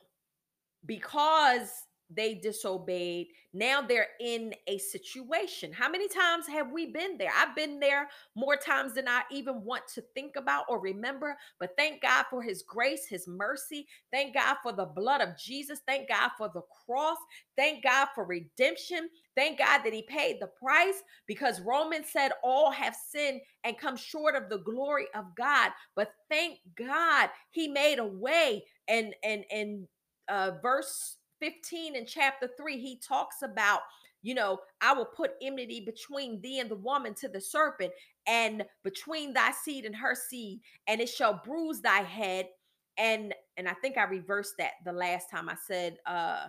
because 0.86 1.70
they 2.14 2.34
disobeyed. 2.34 3.28
Now 3.52 3.82
they're 3.82 4.08
in 4.20 4.54
a 4.66 4.78
situation. 4.78 5.72
How 5.72 5.88
many 5.88 6.08
times 6.08 6.46
have 6.46 6.70
we 6.70 6.92
been 6.92 7.18
there? 7.18 7.30
I've 7.36 7.54
been 7.56 7.80
there 7.80 8.08
more 8.34 8.56
times 8.56 8.94
than 8.94 9.08
I 9.08 9.22
even 9.30 9.62
want 9.64 9.86
to 9.94 10.02
think 10.14 10.36
about 10.36 10.64
or 10.68 10.78
remember. 10.78 11.36
But 11.58 11.70
thank 11.76 12.02
God 12.02 12.24
for 12.30 12.42
his 12.42 12.62
grace, 12.62 13.06
his 13.06 13.26
mercy. 13.26 13.86
Thank 14.12 14.34
God 14.34 14.56
for 14.62 14.72
the 14.72 14.86
blood 14.86 15.20
of 15.20 15.38
Jesus. 15.38 15.80
Thank 15.86 16.08
God 16.08 16.30
for 16.36 16.50
the 16.52 16.62
cross. 16.86 17.18
Thank 17.56 17.84
God 17.84 18.08
for 18.14 18.24
redemption. 18.24 19.08
Thank 19.36 19.58
God 19.58 19.80
that 19.84 19.92
he 19.92 20.02
paid 20.02 20.38
the 20.40 20.48
price 20.48 21.02
because 21.26 21.60
Romans 21.60 22.06
said 22.12 22.32
all 22.42 22.70
have 22.70 22.94
sinned 23.10 23.40
and 23.64 23.78
come 23.78 23.96
short 23.96 24.34
of 24.34 24.48
the 24.48 24.58
glory 24.58 25.06
of 25.14 25.24
God. 25.36 25.70
But 25.96 26.12
thank 26.30 26.58
God 26.76 27.30
he 27.50 27.68
made 27.68 27.98
a 27.98 28.06
way 28.06 28.64
and 28.88 29.14
and 29.24 29.44
and 29.50 29.88
uh 30.28 30.52
verse 30.62 31.16
15 31.42 31.96
in 31.96 32.06
chapter 32.06 32.48
3, 32.56 32.78
he 32.78 33.00
talks 33.00 33.42
about, 33.42 33.80
you 34.22 34.32
know, 34.34 34.60
I 34.80 34.92
will 34.94 35.06
put 35.06 35.32
enmity 35.42 35.80
between 35.84 36.40
thee 36.40 36.60
and 36.60 36.70
the 36.70 36.76
woman 36.76 37.14
to 37.14 37.28
the 37.28 37.40
serpent, 37.40 37.92
and 38.28 38.64
between 38.84 39.32
thy 39.32 39.50
seed 39.50 39.84
and 39.84 39.96
her 39.96 40.14
seed, 40.14 40.60
and 40.86 41.00
it 41.00 41.08
shall 41.08 41.40
bruise 41.44 41.80
thy 41.80 42.02
head. 42.02 42.46
And 42.96 43.34
and 43.56 43.68
I 43.68 43.74
think 43.74 43.98
I 43.98 44.04
reversed 44.04 44.54
that 44.58 44.72
the 44.84 44.92
last 44.92 45.30
time 45.30 45.48
I 45.48 45.56
said 45.66 45.96
uh 46.06 46.46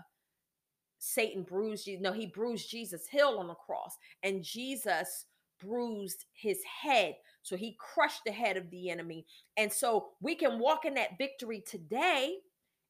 Satan 1.04 1.44
bruised 1.44 1.86
you. 1.86 2.00
No, 2.00 2.14
he 2.14 2.28
bruised 2.28 2.70
Jesus' 2.70 3.08
heel 3.08 3.38
on 3.40 3.48
the 3.48 3.56
cross, 3.56 3.98
and 4.24 4.44
Jesus 4.44 5.26
bruised 5.60 6.26
his 6.34 6.60
head. 6.82 7.16
So 7.42 7.58
he 7.58 7.78
crushed 7.80 8.22
the 8.26 8.32
head 8.32 8.58
of 8.58 8.70
the 8.70 8.90
enemy. 8.90 9.26
And 9.58 9.72
so 9.72 10.12
we 10.22 10.36
can 10.36 10.60
walk 10.60 10.86
in 10.86 10.94
that 10.96 11.18
victory 11.18 11.62
today 11.66 12.38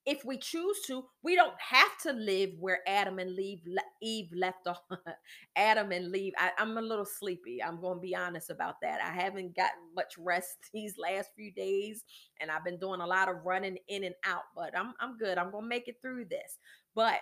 if 0.05 0.25
we 0.25 0.37
choose 0.37 0.81
to, 0.87 1.05
we 1.23 1.35
don't 1.35 1.53
have 1.59 1.97
to 2.03 2.11
live 2.11 2.51
where 2.59 2.79
Adam 2.87 3.19
and 3.19 3.39
Eve, 3.39 3.61
Eve 4.01 4.29
left 4.35 4.67
off. 4.67 4.81
Adam 5.55 5.91
and 5.91 6.13
Eve. 6.15 6.33
I, 6.37 6.51
am 6.57 6.77
a 6.77 6.81
little 6.81 7.05
sleepy. 7.05 7.63
I'm 7.63 7.79
going 7.79 7.97
to 7.97 8.01
be 8.01 8.15
honest 8.15 8.49
about 8.49 8.75
that. 8.81 8.99
I 9.01 9.13
haven't 9.13 9.55
gotten 9.55 9.79
much 9.95 10.15
rest 10.17 10.57
these 10.73 10.95
last 10.97 11.29
few 11.35 11.51
days, 11.53 12.03
and 12.41 12.51
I've 12.51 12.65
been 12.65 12.79
doing 12.79 12.99
a 12.99 13.07
lot 13.07 13.29
of 13.29 13.45
running 13.45 13.77
in 13.87 14.03
and 14.03 14.15
out. 14.25 14.43
But 14.55 14.77
I'm 14.77 14.93
I'm 14.99 15.17
good. 15.17 15.37
I'm 15.37 15.51
going 15.51 15.63
to 15.63 15.69
make 15.69 15.87
it 15.87 16.01
through 16.01 16.25
this. 16.25 16.57
But 16.95 17.19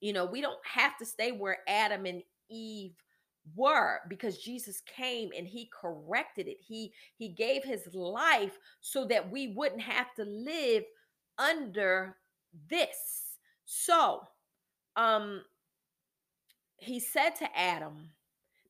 you 0.00 0.12
know, 0.12 0.24
we 0.24 0.40
don't 0.40 0.58
have 0.64 0.96
to 0.98 1.06
stay 1.06 1.32
where 1.32 1.58
Adam 1.68 2.06
and 2.06 2.22
Eve 2.50 2.94
were 3.56 4.00
because 4.08 4.38
Jesus 4.38 4.82
came 4.86 5.30
and 5.36 5.46
he 5.46 5.70
corrected 5.78 6.48
it. 6.48 6.58
He 6.60 6.92
he 7.16 7.28
gave 7.28 7.62
his 7.62 7.86
life 7.94 8.58
so 8.80 9.04
that 9.06 9.30
we 9.30 9.48
wouldn't 9.48 9.82
have 9.82 10.14
to 10.14 10.24
live 10.24 10.84
under 11.38 12.16
this. 12.70 13.38
So, 13.66 14.22
um, 14.96 15.42
he 16.78 17.00
said 17.00 17.30
to 17.36 17.58
Adam, 17.58 18.10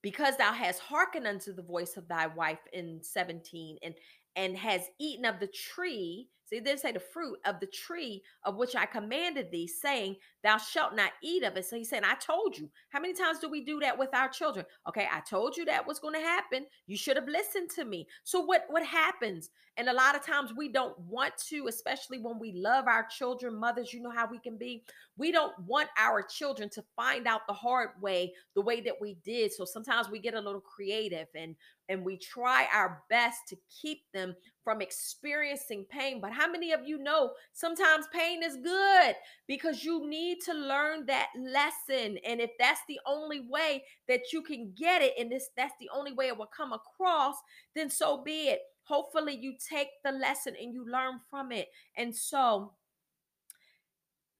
because 0.02 0.36
thou 0.36 0.52
hast 0.52 0.80
hearkened 0.80 1.26
unto 1.26 1.52
the 1.52 1.62
voice 1.62 1.96
of 1.96 2.06
thy 2.08 2.26
wife 2.26 2.58
in 2.72 3.00
17 3.02 3.78
and 3.82 3.94
and 4.36 4.56
has 4.56 4.82
eaten 4.98 5.24
of 5.24 5.40
the 5.40 5.46
tree 5.46 6.28
See, 6.46 6.60
they 6.60 6.76
say 6.76 6.92
the 6.92 7.00
fruit 7.00 7.38
of 7.46 7.58
the 7.60 7.66
tree 7.66 8.22
of 8.44 8.56
which 8.56 8.76
I 8.76 8.86
commanded 8.86 9.50
thee, 9.50 9.66
saying, 9.66 10.16
Thou 10.42 10.58
shalt 10.58 10.94
not 10.94 11.12
eat 11.22 11.42
of 11.42 11.56
it. 11.56 11.64
So 11.64 11.76
he 11.76 11.84
said, 11.84 12.04
I 12.04 12.14
told 12.16 12.58
you. 12.58 12.70
How 12.90 13.00
many 13.00 13.14
times 13.14 13.38
do 13.38 13.48
we 13.48 13.64
do 13.64 13.80
that 13.80 13.98
with 13.98 14.14
our 14.14 14.28
children? 14.28 14.66
Okay, 14.88 15.08
I 15.10 15.20
told 15.20 15.56
you 15.56 15.64
that 15.64 15.86
was 15.86 15.98
going 15.98 16.14
to 16.14 16.20
happen. 16.20 16.66
You 16.86 16.96
should 16.96 17.16
have 17.16 17.28
listened 17.28 17.70
to 17.76 17.84
me. 17.84 18.06
So 18.24 18.40
what 18.40 18.64
what 18.68 18.84
happens? 18.84 19.50
And 19.76 19.88
a 19.88 19.92
lot 19.92 20.14
of 20.14 20.24
times 20.24 20.52
we 20.56 20.68
don't 20.68 20.96
want 21.00 21.36
to, 21.48 21.66
especially 21.66 22.18
when 22.18 22.38
we 22.38 22.52
love 22.52 22.86
our 22.86 23.06
children, 23.06 23.58
mothers, 23.58 23.92
you 23.92 24.00
know 24.00 24.10
how 24.10 24.28
we 24.30 24.38
can 24.38 24.56
be. 24.56 24.84
We 25.16 25.32
don't 25.32 25.58
want 25.66 25.88
our 25.98 26.22
children 26.22 26.68
to 26.70 26.84
find 26.94 27.26
out 27.26 27.46
the 27.48 27.54
hard 27.54 27.90
way, 28.00 28.34
the 28.54 28.62
way 28.62 28.80
that 28.82 29.00
we 29.00 29.16
did. 29.24 29.52
So 29.52 29.64
sometimes 29.64 30.08
we 30.08 30.20
get 30.20 30.34
a 30.34 30.40
little 30.40 30.60
creative 30.60 31.26
and 31.34 31.56
and 31.88 32.04
we 32.04 32.16
try 32.16 32.66
our 32.72 33.02
best 33.10 33.40
to 33.48 33.56
keep 33.68 34.02
them 34.12 34.34
from 34.64 34.80
experiencing 34.80 35.84
pain. 35.90 36.20
But 36.20 36.32
how 36.32 36.50
many 36.50 36.72
of 36.72 36.80
you 36.86 36.98
know 36.98 37.32
sometimes 37.52 38.06
pain 38.12 38.42
is 38.42 38.56
good 38.56 39.14
because 39.46 39.84
you 39.84 40.08
need 40.08 40.38
to 40.46 40.54
learn 40.54 41.06
that 41.06 41.28
lesson. 41.38 42.18
And 42.26 42.40
if 42.40 42.50
that's 42.58 42.80
the 42.88 42.98
only 43.06 43.40
way 43.48 43.84
that 44.08 44.32
you 44.32 44.42
can 44.42 44.72
get 44.76 45.02
it, 45.02 45.12
and 45.18 45.30
this 45.30 45.50
that's 45.56 45.74
the 45.78 45.90
only 45.94 46.12
way 46.12 46.28
it 46.28 46.36
will 46.36 46.46
come 46.46 46.72
across, 46.72 47.36
then 47.76 47.90
so 47.90 48.22
be 48.24 48.48
it. 48.48 48.60
Hopefully, 48.84 49.36
you 49.40 49.54
take 49.70 49.88
the 50.04 50.12
lesson 50.12 50.54
and 50.60 50.74
you 50.74 50.90
learn 50.90 51.20
from 51.30 51.52
it. 51.52 51.68
And 51.96 52.14
so, 52.14 52.72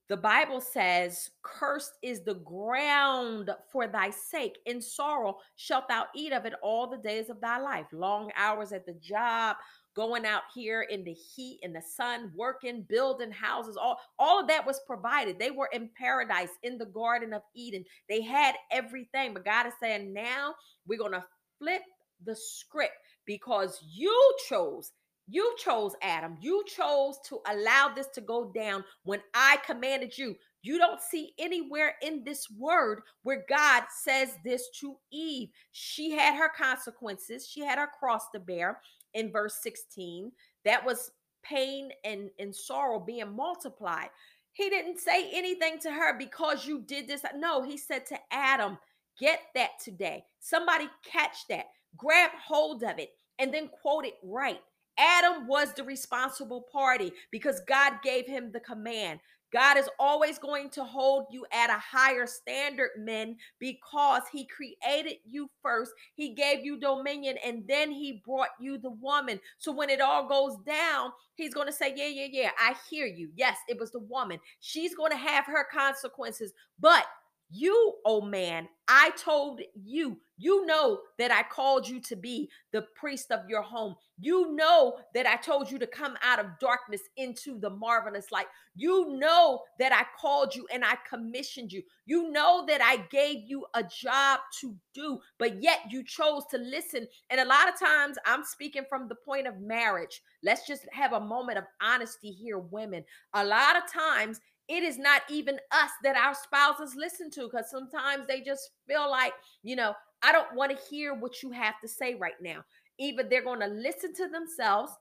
the 0.09 0.16
Bible 0.19 0.61
says, 0.61 1.31
Cursed 1.43 1.99
is 2.02 2.23
the 2.23 2.35
ground 2.35 3.50
for 3.73 3.87
thy 3.87 4.11
sake. 4.11 4.59
In 4.66 4.83
sorrow 4.83 5.38
shalt 5.57 5.88
thou 5.88 6.04
eat 6.14 6.33
of 6.33 6.45
it 6.45 6.52
all 6.62 6.87
the 6.87 6.99
days 6.99 7.31
of 7.31 7.40
thy 7.40 7.59
life. 7.59 7.87
Long 7.90 8.31
hours 8.37 8.73
at 8.73 8.85
the 8.85 8.93
job, 8.95 9.57
going 9.94 10.26
out 10.26 10.42
here 10.54 10.82
in 10.82 11.04
the 11.04 11.12
heat 11.12 11.58
in 11.62 11.72
the 11.72 11.82
sun 11.82 12.30
working 12.34 12.84
building 12.88 13.30
houses 13.30 13.76
all 13.76 13.98
all 14.18 14.40
of 14.40 14.48
that 14.48 14.66
was 14.66 14.80
provided 14.86 15.38
they 15.38 15.50
were 15.50 15.68
in 15.72 15.88
paradise 15.96 16.50
in 16.62 16.78
the 16.78 16.86
garden 16.86 17.32
of 17.32 17.42
eden 17.54 17.84
they 18.08 18.20
had 18.20 18.54
everything 18.70 19.32
but 19.32 19.44
god 19.44 19.66
is 19.66 19.74
saying 19.80 20.12
now 20.12 20.54
we're 20.86 20.98
going 20.98 21.12
to 21.12 21.24
flip 21.58 21.82
the 22.24 22.36
script 22.36 22.94
because 23.26 23.78
you 23.92 24.36
chose 24.48 24.92
you 25.26 25.54
chose 25.58 25.92
Adam. 26.02 26.36
You 26.40 26.64
chose 26.66 27.16
to 27.28 27.40
allow 27.50 27.88
this 27.94 28.08
to 28.08 28.20
go 28.20 28.52
down 28.54 28.84
when 29.04 29.20
I 29.32 29.58
commanded 29.64 30.16
you. 30.18 30.36
You 30.62 30.78
don't 30.78 31.00
see 31.00 31.32
anywhere 31.38 31.94
in 32.02 32.24
this 32.24 32.46
word 32.58 33.00
where 33.22 33.44
God 33.48 33.84
says 34.02 34.36
this 34.44 34.68
to 34.80 34.96
Eve. 35.10 35.48
She 35.72 36.10
had 36.10 36.36
her 36.36 36.50
consequences, 36.56 37.46
she 37.46 37.60
had 37.60 37.78
her 37.78 37.88
cross 37.98 38.30
to 38.34 38.40
bear 38.40 38.80
in 39.14 39.33
verse 39.33 39.56
16. 39.62 40.30
That 40.64 40.85
was 40.85 41.11
pain 41.42 41.90
and, 42.04 42.30
and 42.38 42.54
sorrow 42.54 43.00
being 43.00 43.35
multiplied. 43.35 44.09
He 44.52 44.71
didn't 44.71 45.00
say 45.00 45.30
anything 45.33 45.78
to 45.80 45.90
her 45.90 46.16
because 46.16 46.66
you 46.66 46.83
did 46.83 47.09
this. 47.09 47.23
No, 47.37 47.62
he 47.62 47.76
said 47.76 48.06
to 48.06 48.18
Adam, 48.30 48.78
Get 49.18 49.40
that 49.54 49.71
today. 49.83 50.25
Somebody 50.40 50.88
catch 51.04 51.47
that, 51.49 51.66
grab 51.97 52.30
hold 52.33 52.83
of 52.83 52.99
it, 52.99 53.11
and 53.38 53.54
then 53.54 53.68
quote 53.68 54.04
it 54.04 54.14
right. 54.25 54.61
Adam 54.99 55.47
was 55.47 55.73
the 55.73 55.85
responsible 55.85 56.66
party 56.73 57.12
because 57.30 57.61
God 57.66 57.94
gave 58.02 58.26
him 58.26 58.50
the 58.52 58.61
command. 58.61 59.21
God 59.54 59.78
is 59.78 59.88
always 60.00 60.37
going 60.37 60.68
to 60.70 60.82
hold 60.82 61.26
you 61.30 61.46
at 61.52 61.70
a 61.70 61.78
higher 61.78 62.26
standard, 62.26 62.90
men, 62.99 63.37
because 63.61 64.23
He 64.32 64.46
created 64.46 65.18
you 65.25 65.49
first. 65.62 65.92
He 66.16 66.34
gave 66.34 66.64
you 66.64 66.76
dominion 66.76 67.37
and 67.46 67.62
then 67.68 67.92
He 67.92 68.20
brought 68.26 68.49
you 68.61 68.78
the 68.78 68.90
woman. 68.90 69.38
So 69.58 69.70
when 69.70 69.90
it 69.90 70.00
all 70.00 70.28
goes 70.28 70.56
down, 70.66 71.12
He's 71.37 71.54
going 71.54 71.68
to 71.68 71.73
say, 71.73 71.94
Yeah, 71.96 72.08
yeah, 72.08 72.26
yeah, 72.32 72.50
I 72.58 72.75
hear 72.90 73.06
you. 73.06 73.30
Yes, 73.37 73.56
it 73.68 73.78
was 73.78 73.92
the 73.92 74.00
woman. 74.00 74.40
She's 74.58 74.96
going 74.96 75.12
to 75.12 75.16
have 75.16 75.46
her 75.46 75.66
consequences, 75.73 76.52
but 76.80 77.06
you, 77.50 77.94
oh 78.04 78.20
man, 78.20 78.68
I 78.88 79.12
told 79.16 79.60
you, 79.74 80.18
you 80.36 80.66
know 80.66 81.00
that 81.18 81.30
I 81.30 81.42
called 81.44 81.88
you 81.88 82.00
to 82.00 82.16
be 82.16 82.50
the 82.72 82.82
priest 82.96 83.30
of 83.30 83.48
your 83.48 83.62
home. 83.62 83.94
You 84.18 84.54
know 84.54 84.98
that 85.14 85.26
I 85.26 85.36
told 85.36 85.70
you 85.70 85.78
to 85.78 85.86
come 85.86 86.16
out 86.22 86.40
of 86.40 86.58
darkness 86.60 87.02
into 87.16 87.58
the 87.58 87.70
marvelous 87.70 88.32
light. 88.32 88.46
You 88.74 89.16
know 89.16 89.62
that 89.78 89.92
I 89.92 90.04
called 90.20 90.54
you 90.54 90.66
and 90.72 90.84
I 90.84 90.96
commissioned 91.08 91.72
you. 91.72 91.82
You 92.04 92.30
know 92.30 92.64
that 92.66 92.82
I 92.82 93.06
gave 93.10 93.44
you 93.46 93.64
a 93.74 93.84
job 93.84 94.40
to 94.60 94.74
do, 94.92 95.20
but 95.38 95.62
yet 95.62 95.80
you 95.88 96.02
chose 96.04 96.42
to 96.50 96.58
listen. 96.58 97.06
And 97.30 97.40
a 97.40 97.46
lot 97.46 97.68
of 97.68 97.78
times 97.78 98.16
I'm 98.26 98.44
speaking 98.44 98.84
from 98.88 99.08
the 99.08 99.14
point 99.14 99.46
of 99.46 99.60
marriage. 99.60 100.20
Let's 100.42 100.66
just 100.66 100.82
have 100.92 101.12
a 101.12 101.20
moment 101.20 101.58
of 101.58 101.64
honesty 101.80 102.32
here, 102.32 102.58
women. 102.58 103.04
A 103.34 103.44
lot 103.44 103.76
of 103.76 103.90
times 103.90 104.40
it 104.68 104.83
is 104.83 104.99
not 104.99 105.23
even 105.28 105.59
us 105.73 105.90
that 106.02 106.16
our 106.16 106.35
spouses 106.35 106.94
listen 106.97 107.30
to 107.33 107.49
because 107.49 107.71
sometimes 107.71 108.26
they 108.26 108.40
just 108.40 108.71
feel 108.87 109.11
like, 109.11 109.35
you 109.62 109.76
know, 109.76 109.94
I 110.23 110.33
don't 110.33 110.54
want 110.54 110.71
to 110.73 110.85
hear 110.90 111.14
what 111.14 111.42
you 111.42 111.50
have 111.50 111.75
to 111.83 111.88
say 111.88 112.14
right 112.14 112.40
now. 112.40 112.64
Either 112.99 113.25
they're 113.25 113.44
going 113.44 113.61
to 113.61 113.66
listen 113.66 114.14
to 114.14 114.28
themselves. 114.28 114.92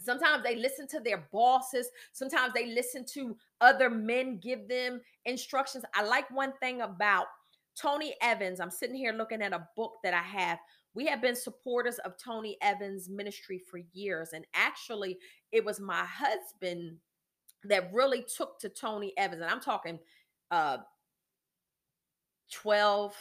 Sometimes 0.00 0.42
they 0.42 0.56
listen 0.56 0.88
to 0.88 1.00
their 1.00 1.28
bosses. 1.32 1.88
Sometimes 2.12 2.54
they 2.54 2.66
listen 2.66 3.04
to 3.12 3.36
other 3.60 3.90
men 3.90 4.38
give 4.42 4.68
them 4.68 5.00
instructions. 5.26 5.84
I 5.94 6.02
like 6.02 6.30
one 6.30 6.52
thing 6.60 6.80
about 6.80 7.26
Tony 7.76 8.14
Evans. 8.22 8.58
I'm 8.60 8.70
sitting 8.70 8.96
here 8.96 9.12
looking 9.12 9.42
at 9.42 9.52
a 9.52 9.68
book 9.76 9.94
that 10.02 10.14
I 10.14 10.22
have. 10.22 10.58
We 10.94 11.06
have 11.06 11.20
been 11.20 11.36
supporters 11.36 11.98
of 11.98 12.16
Tony 12.16 12.56
Evans' 12.62 13.08
ministry 13.08 13.60
for 13.70 13.80
years. 13.92 14.30
And 14.32 14.46
actually, 14.54 15.18
it 15.52 15.64
was 15.64 15.80
my 15.80 16.04
husband 16.04 16.96
that 17.68 17.92
really 17.92 18.24
took 18.36 18.58
to 18.60 18.68
Tony 18.68 19.12
Evans, 19.16 19.42
and 19.42 19.50
I'm 19.50 19.60
talking 19.60 19.98
uh 20.50 20.78
12, 22.52 23.14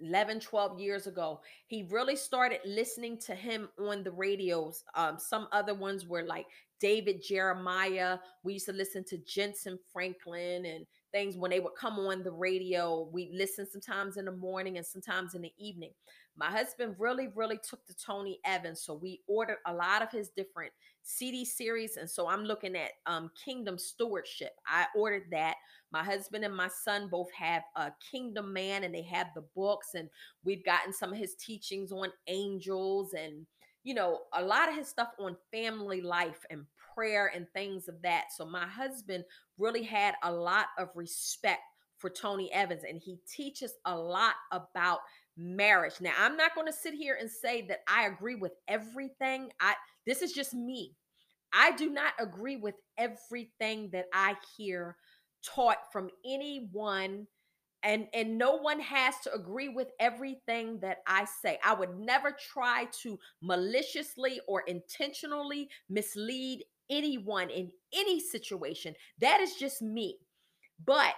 11, 0.00 0.40
12 0.40 0.80
years 0.80 1.06
ago. 1.06 1.40
He 1.66 1.86
really 1.90 2.16
started 2.16 2.60
listening 2.64 3.18
to 3.26 3.34
him 3.34 3.68
on 3.78 4.02
the 4.02 4.10
radios. 4.10 4.84
Um, 4.94 5.18
some 5.18 5.48
other 5.52 5.74
ones 5.74 6.06
were 6.06 6.22
like 6.22 6.46
David 6.80 7.22
Jeremiah. 7.22 8.18
We 8.44 8.54
used 8.54 8.66
to 8.66 8.72
listen 8.72 9.04
to 9.04 9.18
Jentezen 9.18 9.78
Franklin 9.92 10.64
and 10.64 10.86
things 11.12 11.36
when 11.36 11.50
they 11.50 11.60
would 11.60 11.74
come 11.78 11.98
on 11.98 12.22
the 12.22 12.32
radio. 12.32 13.08
We 13.12 13.30
listen 13.34 13.66
sometimes 13.66 14.16
in 14.16 14.24
the 14.24 14.32
morning 14.32 14.76
and 14.76 14.86
sometimes 14.86 15.34
in 15.34 15.42
the 15.42 15.52
evening. 15.58 15.92
My 16.38 16.50
husband 16.50 16.94
really, 16.98 17.28
really 17.34 17.58
took 17.58 17.84
to 17.86 17.94
Tony 17.96 18.38
Evans. 18.44 18.80
So 18.80 18.94
we 18.94 19.22
ordered 19.26 19.58
a 19.66 19.74
lot 19.74 20.02
of 20.02 20.12
his 20.12 20.28
different 20.28 20.72
CD 21.02 21.44
series. 21.44 21.96
And 21.96 22.08
so 22.08 22.28
I'm 22.28 22.44
looking 22.44 22.76
at 22.76 22.92
um, 23.06 23.32
Kingdom 23.44 23.76
Stewardship. 23.76 24.52
I 24.64 24.86
ordered 24.94 25.24
that. 25.32 25.56
My 25.90 26.04
husband 26.04 26.44
and 26.44 26.54
my 26.54 26.68
son 26.68 27.08
both 27.10 27.32
have 27.32 27.64
a 27.74 27.90
Kingdom 28.10 28.52
Man 28.52 28.84
and 28.84 28.94
they 28.94 29.02
have 29.02 29.28
the 29.34 29.44
books. 29.56 29.94
And 29.94 30.08
we've 30.44 30.64
gotten 30.64 30.92
some 30.92 31.12
of 31.12 31.18
his 31.18 31.34
teachings 31.34 31.90
on 31.90 32.12
angels 32.28 33.14
and, 33.14 33.44
you 33.82 33.94
know, 33.94 34.20
a 34.32 34.44
lot 34.44 34.68
of 34.68 34.76
his 34.76 34.86
stuff 34.86 35.08
on 35.18 35.36
family 35.50 36.00
life 36.00 36.46
and 36.50 36.66
prayer 36.94 37.32
and 37.34 37.46
things 37.52 37.88
of 37.88 38.00
that. 38.02 38.26
So 38.36 38.44
my 38.46 38.66
husband 38.66 39.24
really 39.58 39.82
had 39.82 40.14
a 40.22 40.30
lot 40.30 40.66
of 40.78 40.88
respect 40.94 41.62
for 41.98 42.10
Tony 42.10 42.52
Evans 42.52 42.84
and 42.88 42.98
he 42.98 43.18
teaches 43.30 43.74
a 43.84 43.96
lot 43.96 44.34
about 44.52 45.00
marriage. 45.36 45.94
Now, 46.00 46.12
I'm 46.18 46.36
not 46.36 46.54
going 46.54 46.66
to 46.66 46.72
sit 46.72 46.94
here 46.94 47.16
and 47.20 47.30
say 47.30 47.66
that 47.68 47.80
I 47.88 48.06
agree 48.06 48.34
with 48.34 48.52
everything. 48.66 49.50
I 49.60 49.74
this 50.06 50.22
is 50.22 50.32
just 50.32 50.54
me. 50.54 50.94
I 51.52 51.72
do 51.72 51.90
not 51.90 52.12
agree 52.18 52.56
with 52.56 52.74
everything 52.98 53.90
that 53.92 54.06
I 54.12 54.34
hear 54.56 54.96
taught 55.44 55.92
from 55.92 56.10
anyone 56.26 57.26
and 57.84 58.08
and 58.12 58.36
no 58.36 58.56
one 58.56 58.80
has 58.80 59.14
to 59.22 59.32
agree 59.32 59.68
with 59.68 59.88
everything 60.00 60.80
that 60.80 60.98
I 61.06 61.26
say. 61.42 61.58
I 61.64 61.74
would 61.74 61.98
never 61.98 62.32
try 62.52 62.86
to 63.02 63.18
maliciously 63.40 64.40
or 64.48 64.62
intentionally 64.62 65.68
mislead 65.88 66.64
anyone 66.90 67.50
in 67.50 67.70
any 67.94 68.18
situation. 68.18 68.94
That 69.20 69.40
is 69.40 69.54
just 69.54 69.82
me. 69.82 70.18
But 70.84 71.14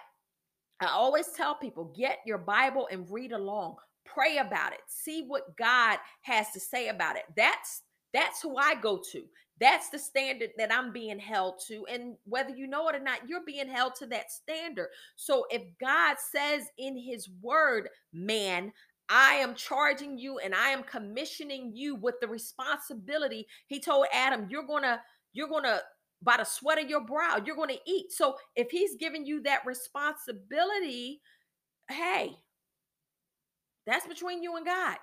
I 0.81 0.87
always 0.87 1.29
tell 1.37 1.55
people 1.55 1.93
get 1.97 2.19
your 2.25 2.38
Bible 2.38 2.88
and 2.90 3.07
read 3.11 3.33
along. 3.33 3.77
Pray 4.07 4.38
about 4.38 4.73
it. 4.73 4.81
See 4.88 5.25
what 5.27 5.57
God 5.57 5.99
has 6.23 6.51
to 6.53 6.61
say 6.61 6.88
about 6.88 7.16
it. 7.16 7.25
That's 7.37 7.83
that's 8.12 8.43
who 8.43 8.57
I 8.57 8.75
go 8.75 9.01
to. 9.12 9.23
That's 9.61 9.90
the 9.90 9.99
standard 9.99 10.51
that 10.57 10.73
I'm 10.73 10.93
being 10.93 11.19
held 11.19 11.61
to. 11.69 11.85
And 11.87 12.16
whether 12.25 12.51
you 12.51 12.66
know 12.66 12.88
it 12.88 12.97
or 12.97 13.01
not, 13.01 13.29
you're 13.29 13.45
being 13.45 13.69
held 13.69 13.95
to 13.97 14.07
that 14.07 14.33
standard. 14.33 14.88
So 15.16 15.45
if 15.51 15.62
God 15.79 16.16
says 16.19 16.64
in 16.79 16.97
his 16.97 17.29
word, 17.43 17.88
man, 18.12 18.73
I 19.11 19.35
am 19.35 19.55
charging 19.55 20.16
you 20.16 20.38
and 20.38 20.55
I 20.55 20.71
am 20.71 20.83
commissioning 20.83 21.73
you 21.75 21.95
with 21.95 22.14
the 22.21 22.29
responsibility. 22.29 23.47
He 23.66 23.81
told 23.81 24.07
Adam, 24.14 24.47
you're 24.49 24.66
going 24.66 24.85
to, 24.85 25.01
you're 25.35 25.49
going 25.49 25.64
to, 25.64 25.81
by 26.23 26.37
the 26.37 26.45
sweat 26.45 26.83
of 26.83 26.89
your 26.89 27.01
brow, 27.05 27.41
you're 27.45 27.57
going 27.57 27.71
to 27.71 27.91
eat. 27.91 28.13
So 28.13 28.37
if 28.57 28.71
he's 28.71 28.97
giving 28.97 29.25
you 29.25 29.43
that 29.43 29.65
responsibility, 29.65 31.21
hey, 31.89 32.37
that's 33.87 34.07
between 34.07 34.43
you 34.43 34.57
and 34.57 34.67
God. 34.67 34.97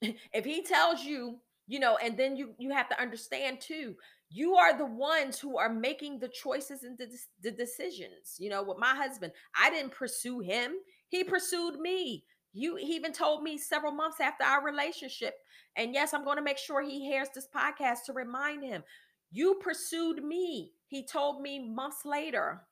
if 0.32 0.44
he 0.44 0.62
tells 0.62 1.02
you 1.02 1.38
you 1.68 1.78
know 1.78 1.96
and 2.02 2.16
then 2.16 2.34
you 2.34 2.54
you 2.58 2.70
have 2.70 2.88
to 2.88 3.00
understand 3.00 3.60
too 3.60 3.94
you 4.30 4.54
are 4.54 4.76
the 4.76 4.86
ones 4.86 5.38
who 5.38 5.56
are 5.56 5.72
making 5.72 6.18
the 6.18 6.28
choices 6.28 6.82
and 6.82 6.98
the, 6.98 7.06
the 7.42 7.50
decisions 7.50 8.36
you 8.38 8.48
know 8.48 8.62
with 8.62 8.78
my 8.78 8.94
husband 8.94 9.32
i 9.56 9.70
didn't 9.70 9.92
pursue 9.92 10.40
him 10.40 10.72
he 11.08 11.22
pursued 11.22 11.78
me 11.78 12.24
you 12.52 12.76
he 12.76 12.94
even 12.94 13.12
told 13.12 13.42
me 13.42 13.58
several 13.58 13.92
months 13.92 14.20
after 14.20 14.44
our 14.44 14.64
relationship 14.64 15.34
and 15.76 15.92
yes 15.92 16.14
i'm 16.14 16.24
going 16.24 16.38
to 16.38 16.42
make 16.42 16.58
sure 16.58 16.82
he 16.82 17.04
hears 17.04 17.28
this 17.34 17.48
podcast 17.54 17.98
to 18.06 18.12
remind 18.12 18.62
him 18.64 18.82
you 19.30 19.56
pursued 19.62 20.22
me 20.22 20.72
he 20.86 21.06
told 21.06 21.42
me 21.42 21.58
months 21.58 22.04
later 22.04 22.62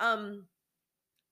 um 0.00 0.46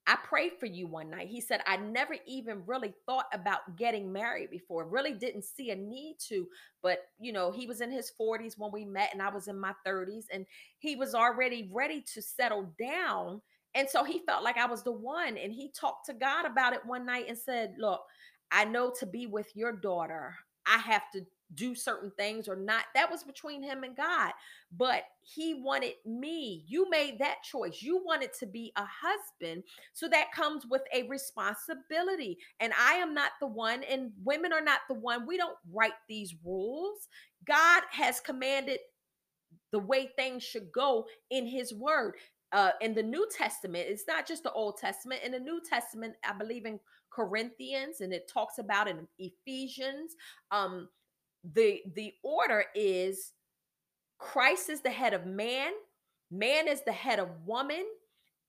I 0.07 0.17
prayed 0.17 0.55
for 0.59 0.67
you 0.67 0.89
one 0.89 1.11
night. 1.11 1.29
He 1.29 1.41
said, 1.41 1.61
I 1.65 1.77
never 1.77 2.17
even 2.27 2.65
really 2.67 2.93
thought 3.07 3.27
about 3.33 3.77
getting 3.77 4.13
married 4.13 4.51
before, 4.51 4.89
really 4.89 5.13
didn't 5.13 5.45
see 5.45 5.71
a 5.71 5.77
need 5.77 6.17
to. 6.29 6.49
But, 6.83 6.99
you 7.21 7.33
know, 7.33 7.53
he 7.53 7.67
was 7.67 7.81
in 7.81 7.93
his 7.93 8.11
40s 8.21 8.59
when 8.59 8.73
we 8.73 8.85
met, 8.85 9.11
and 9.13 9.23
I 9.23 9.31
was 9.31 9.47
in 9.47 9.59
my 9.59 9.75
30s, 9.87 10.25
and 10.33 10.45
he 10.81 10.97
was 10.97 11.15
already 11.15 11.71
ready 11.73 12.03
to 12.15 12.21
settle 12.23 12.75
down. 12.81 13.41
And 13.77 13.89
so 13.89 14.03
he 14.03 14.23
felt 14.27 14.43
like 14.43 14.59
I 14.59 14.67
was 14.67 14.83
the 14.83 14.93
one. 14.93 15.39
And 15.39 15.53
he 15.53 15.71
talked 15.71 16.07
to 16.07 16.15
God 16.15 16.47
about 16.47 16.73
it 16.73 16.85
one 16.85 17.07
night 17.07 17.27
and 17.29 17.39
said, 17.39 17.75
Look, 17.79 18.01
I 18.51 18.65
know 18.65 18.93
to 18.99 19.07
be 19.07 19.27
with 19.27 19.55
your 19.55 19.73
daughter, 19.73 20.35
I 20.67 20.79
have 20.79 21.03
to 21.13 21.25
do 21.55 21.75
certain 21.75 22.11
things 22.17 22.49
or 22.49 22.57
not. 22.57 22.85
That 22.95 23.11
was 23.11 23.25
between 23.25 23.63
him 23.63 23.85
and 23.85 23.97
God. 23.97 24.33
But 24.77 25.05
he 25.21 25.63
wanted 25.63 25.95
me. 26.07 26.65
You 26.67 26.89
made 26.91 27.19
that 27.19 27.43
choice. 27.43 27.83
You 27.83 28.03
wanted 28.05 28.33
to 28.41 28.47
be 28.47 28.73
a 28.77 28.85
husband. 28.85 29.65
So 29.93 30.09
that 30.09 30.33
comes 30.33 30.67
with 30.67 30.83
a 30.95 31.03
responsibility. 31.09 32.39
And 32.61 32.73
I 32.81 32.95
am 32.95 33.15
not 33.15 33.33
the 33.41 33.47
one, 33.47 33.83
and 33.85 34.13
women 34.25 34.53
are 34.53 34.63
not 34.63 34.81
the 34.89 34.95
one. 34.95 35.27
We 35.27 35.37
don't 35.37 35.57
write 35.73 35.93
these 36.09 36.35
rules. 36.45 37.09
God 37.47 37.83
has 37.91 38.21
commanded 38.21 38.79
the 39.73 39.79
way 39.79 40.11
things 40.17 40.43
should 40.43 40.71
go 40.73 41.07
in 41.31 41.47
his 41.47 41.75
word. 41.75 42.15
Uh, 42.53 42.73
in 42.83 42.95
the 42.95 43.03
New 43.03 43.27
Testament, 43.35 43.87
it's 43.89 44.07
not 44.07 44.27
just 44.27 44.43
the 44.43 44.53
Old 44.53 44.77
Testament. 44.77 45.23
In 45.25 45.33
the 45.33 45.41
New 45.41 45.61
Testament, 45.67 46.15
I 46.23 46.35
believe 46.35 46.67
in 46.67 46.79
Corinthians, 47.11 48.01
and 48.01 48.13
it 48.13 48.29
talks 48.29 48.59
about 48.59 48.89
in 48.89 49.09
Ephesians. 49.19 50.17
Um, 50.51 50.89
the 51.55 51.81
the 51.95 52.15
order 52.23 52.65
is 52.75 53.33
Christ 54.19 54.71
is 54.71 54.81
the 54.81 54.91
head 54.91 55.15
of 55.15 55.27
man, 55.27 55.73
man 56.31 56.69
is 56.69 56.83
the 56.83 56.93
head 56.93 57.19
of 57.19 57.29
woman, 57.45 57.85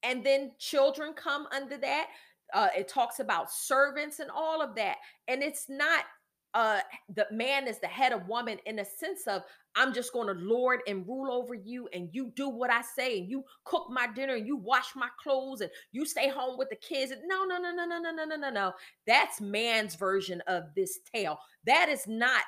and 0.03 0.23
then 0.23 0.51
children 0.59 1.13
come 1.13 1.47
under 1.51 1.77
that. 1.77 2.07
Uh, 2.53 2.67
it 2.77 2.87
talks 2.87 3.19
about 3.19 3.51
servants 3.51 4.19
and 4.19 4.29
all 4.29 4.61
of 4.61 4.75
that, 4.75 4.97
and 5.27 5.41
it's 5.41 5.65
not 5.69 6.05
uh 6.53 6.81
the 7.15 7.25
man 7.31 7.67
is 7.67 7.79
the 7.79 7.87
head 7.87 8.11
of 8.11 8.27
woman 8.27 8.59
in 8.65 8.77
a 8.77 8.85
sense 8.85 9.25
of 9.27 9.41
I'm 9.75 9.91
just 9.91 10.13
going 10.13 10.27
to 10.27 10.33
lord 10.33 10.81
and 10.87 11.07
rule 11.07 11.31
over 11.31 11.55
you 11.55 11.89
and 11.93 12.09
you 12.11 12.31
do 12.35 12.47
what 12.47 12.69
I 12.69 12.81
say 12.81 13.19
and 13.19 13.29
you 13.29 13.43
cook 13.63 13.87
my 13.89 14.07
dinner 14.07 14.35
and 14.35 14.45
you 14.45 14.55
wash 14.55 14.95
my 14.95 15.09
clothes 15.21 15.61
and 15.61 15.71
you 15.91 16.05
stay 16.05 16.29
home 16.29 16.57
with 16.57 16.69
the 16.69 16.75
kids. 16.75 17.11
No, 17.25 17.43
no, 17.43 17.57
no, 17.57 17.73
no, 17.73 17.85
no, 17.85 17.99
no, 17.99 18.11
no, 18.11 18.25
no, 18.25 18.35
no, 18.35 18.49
no. 18.51 18.73
That's 19.07 19.41
man's 19.41 19.95
version 19.95 20.41
of 20.47 20.65
this 20.75 20.99
tale. 21.11 21.39
That 21.65 21.89
is 21.89 22.05
not 22.07 22.43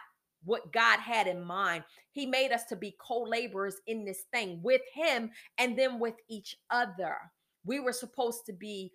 what 0.45 0.71
God 0.71 0.99
had 0.99 1.27
in 1.27 1.43
mind. 1.43 1.83
He 2.11 2.25
made 2.25 2.51
us 2.51 2.63
to 2.65 2.75
be 2.75 2.95
co 2.99 3.23
laborers 3.23 3.77
in 3.87 4.05
this 4.05 4.23
thing 4.31 4.59
with 4.63 4.81
Him 4.93 5.31
and 5.57 5.77
then 5.77 5.99
with 5.99 6.15
each 6.29 6.57
other. 6.69 7.17
we 7.65 7.79
were 7.79 7.93
supposed 7.93 8.45
to 8.45 8.53
be 8.53 8.91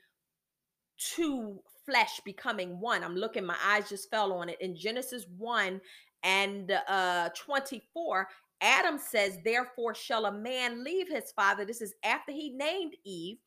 two 0.96 1.58
flesh 1.84 2.20
becoming 2.24 2.78
one. 2.80 3.02
I'm 3.02 3.16
looking, 3.16 3.44
my 3.44 3.56
eyes 3.64 3.88
just 3.88 4.10
fell 4.10 4.32
on 4.32 4.48
it. 4.48 4.60
In 4.60 4.76
Genesis 4.76 5.26
1 5.36 5.80
and 6.22 6.72
uh 6.88 7.30
24, 7.36 8.28
Adam 8.60 8.98
says, 8.98 9.38
Therefore 9.44 9.94
shall 9.94 10.26
a 10.26 10.32
man 10.32 10.84
leave 10.84 11.08
his 11.08 11.32
father. 11.32 11.64
This 11.64 11.80
is 11.80 11.94
after 12.04 12.32
he 12.32 12.50
named 12.50 12.94
Eve 13.04 13.38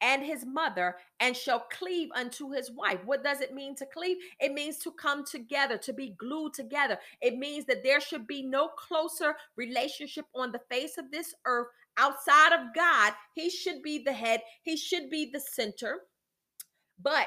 and 0.00 0.22
his 0.24 0.46
mother 0.46 0.96
and 1.20 1.36
shall 1.36 1.66
cleave 1.70 2.08
unto 2.14 2.50
his 2.50 2.70
wife. 2.70 3.00
What 3.04 3.22
does 3.22 3.40
it 3.40 3.54
mean 3.54 3.74
to 3.76 3.86
cleave? 3.86 4.16
It 4.40 4.52
means 4.52 4.78
to 4.78 4.92
come 4.92 5.24
together, 5.24 5.78
to 5.78 5.92
be 5.92 6.14
glued 6.18 6.54
together. 6.54 6.98
It 7.20 7.36
means 7.36 7.66
that 7.66 7.82
there 7.82 8.00
should 8.00 8.26
be 8.26 8.42
no 8.42 8.68
closer 8.68 9.36
relationship 9.56 10.24
on 10.34 10.52
the 10.52 10.60
face 10.70 10.98
of 10.98 11.10
this 11.10 11.34
earth 11.44 11.68
outside 11.98 12.52
of 12.52 12.74
God. 12.74 13.12
He 13.34 13.50
should 13.50 13.82
be 13.82 14.02
the 14.02 14.12
head, 14.12 14.40
he 14.62 14.76
should 14.76 15.10
be 15.10 15.30
the 15.32 15.40
center. 15.40 16.00
But 17.02 17.26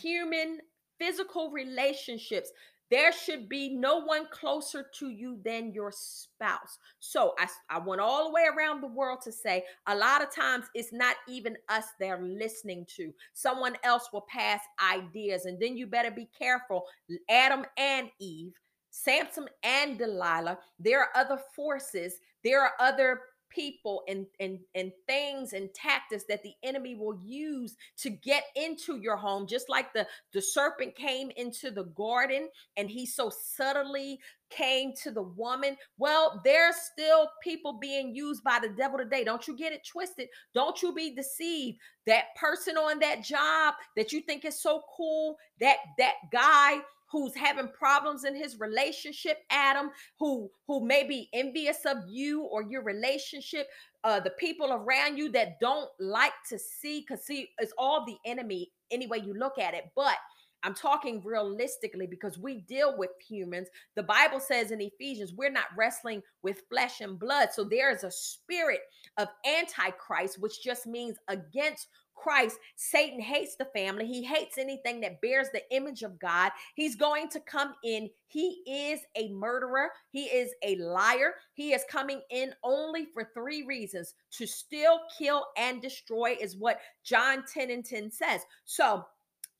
human 0.00 0.58
physical 0.98 1.50
relationships 1.50 2.50
there 2.92 3.10
should 3.10 3.48
be 3.48 3.70
no 3.70 4.02
one 4.02 4.26
closer 4.30 4.84
to 4.98 5.08
you 5.08 5.38
than 5.46 5.72
your 5.72 5.90
spouse. 5.90 6.76
So 6.98 7.32
I, 7.38 7.48
I 7.70 7.78
went 7.78 8.02
all 8.02 8.26
the 8.26 8.34
way 8.34 8.44
around 8.54 8.82
the 8.82 8.86
world 8.86 9.22
to 9.22 9.32
say 9.32 9.64
a 9.86 9.96
lot 9.96 10.22
of 10.22 10.30
times 10.30 10.66
it's 10.74 10.92
not 10.92 11.16
even 11.26 11.56
us 11.70 11.86
they're 11.98 12.20
listening 12.20 12.84
to. 12.96 13.10
Someone 13.32 13.78
else 13.82 14.10
will 14.12 14.26
pass 14.28 14.60
ideas, 14.94 15.46
and 15.46 15.58
then 15.58 15.74
you 15.74 15.86
better 15.86 16.10
be 16.10 16.28
careful. 16.38 16.84
Adam 17.30 17.64
and 17.78 18.10
Eve, 18.20 18.52
Samson 18.90 19.46
and 19.62 19.96
Delilah, 19.96 20.58
there 20.78 21.00
are 21.00 21.08
other 21.14 21.40
forces, 21.56 22.16
there 22.44 22.60
are 22.60 22.72
other 22.78 23.20
people 23.54 24.02
and 24.08 24.26
and 24.40 24.58
and 24.74 24.92
things 25.06 25.52
and 25.52 25.72
tactics 25.74 26.24
that 26.28 26.42
the 26.42 26.54
enemy 26.62 26.94
will 26.94 27.18
use 27.22 27.76
to 27.96 28.10
get 28.10 28.44
into 28.56 28.96
your 28.96 29.16
home 29.16 29.46
just 29.46 29.68
like 29.68 29.92
the 29.92 30.06
the 30.32 30.40
serpent 30.40 30.94
came 30.94 31.30
into 31.36 31.70
the 31.70 31.84
garden 31.84 32.48
and 32.76 32.88
he 32.90 33.04
so 33.06 33.30
subtly 33.30 34.18
came 34.50 34.92
to 35.02 35.10
the 35.10 35.22
woman. 35.22 35.76
Well 35.98 36.40
there's 36.44 36.76
still 36.76 37.30
people 37.42 37.74
being 37.74 38.14
used 38.14 38.44
by 38.44 38.58
the 38.60 38.68
devil 38.70 38.98
today. 38.98 39.24
Don't 39.24 39.46
you 39.46 39.56
get 39.56 39.72
it 39.72 39.86
twisted? 39.86 40.28
Don't 40.54 40.80
you 40.82 40.94
be 40.94 41.14
deceived. 41.14 41.78
That 42.06 42.34
person 42.36 42.76
on 42.76 42.98
that 42.98 43.22
job 43.22 43.74
that 43.96 44.12
you 44.12 44.20
think 44.20 44.44
is 44.44 44.60
so 44.60 44.82
cool 44.96 45.36
that 45.60 45.76
that 45.98 46.14
guy 46.30 46.80
who's 47.12 47.34
having 47.36 47.68
problems 47.68 48.24
in 48.24 48.34
his 48.34 48.58
relationship 48.58 49.38
adam 49.50 49.90
who 50.18 50.50
who 50.66 50.84
may 50.84 51.06
be 51.06 51.28
envious 51.32 51.84
of 51.86 51.98
you 52.08 52.42
or 52.44 52.62
your 52.62 52.82
relationship 52.82 53.68
uh 54.02 54.18
the 54.18 54.30
people 54.30 54.72
around 54.72 55.16
you 55.16 55.30
that 55.30 55.60
don't 55.60 55.90
like 56.00 56.32
to 56.48 56.58
see 56.58 57.00
because 57.00 57.24
see 57.24 57.48
it's 57.58 57.74
all 57.78 58.04
the 58.04 58.16
enemy 58.24 58.72
any 58.90 59.06
way 59.06 59.18
you 59.18 59.34
look 59.34 59.58
at 59.58 59.74
it 59.74 59.84
but 59.94 60.16
I'm 60.64 60.74
talking 60.74 61.20
realistically 61.24 62.06
because 62.06 62.38
we 62.38 62.60
deal 62.60 62.96
with 62.96 63.10
humans. 63.26 63.68
The 63.96 64.04
Bible 64.04 64.38
says 64.38 64.70
in 64.70 64.80
Ephesians, 64.80 65.32
we're 65.36 65.50
not 65.50 65.66
wrestling 65.76 66.22
with 66.42 66.62
flesh 66.70 67.00
and 67.00 67.18
blood. 67.18 67.48
So 67.52 67.64
there 67.64 67.90
is 67.90 68.04
a 68.04 68.10
spirit 68.10 68.80
of 69.18 69.28
antichrist, 69.46 70.40
which 70.40 70.62
just 70.62 70.86
means 70.86 71.16
against 71.28 71.88
Christ, 72.14 72.58
Satan 72.76 73.20
hates 73.20 73.56
the 73.56 73.64
family. 73.66 74.06
He 74.06 74.22
hates 74.22 74.56
anything 74.56 75.00
that 75.00 75.20
bears 75.20 75.48
the 75.52 75.62
image 75.74 76.02
of 76.02 76.18
God. 76.20 76.52
He's 76.74 76.94
going 76.94 77.28
to 77.30 77.40
come 77.40 77.74
in. 77.82 78.08
He 78.28 78.62
is 78.66 79.00
a 79.16 79.28
murderer. 79.32 79.90
He 80.10 80.24
is 80.24 80.52
a 80.62 80.76
liar. 80.76 81.34
He 81.54 81.72
is 81.72 81.82
coming 81.90 82.20
in 82.30 82.54
only 82.62 83.06
for 83.12 83.28
three 83.34 83.64
reasons 83.64 84.14
to 84.32 84.46
steal, 84.46 85.00
kill, 85.18 85.46
and 85.56 85.82
destroy, 85.82 86.36
is 86.40 86.56
what 86.56 86.78
John 87.02 87.44
10 87.52 87.70
and 87.70 87.84
10 87.84 88.10
says. 88.10 88.42
So 88.64 89.04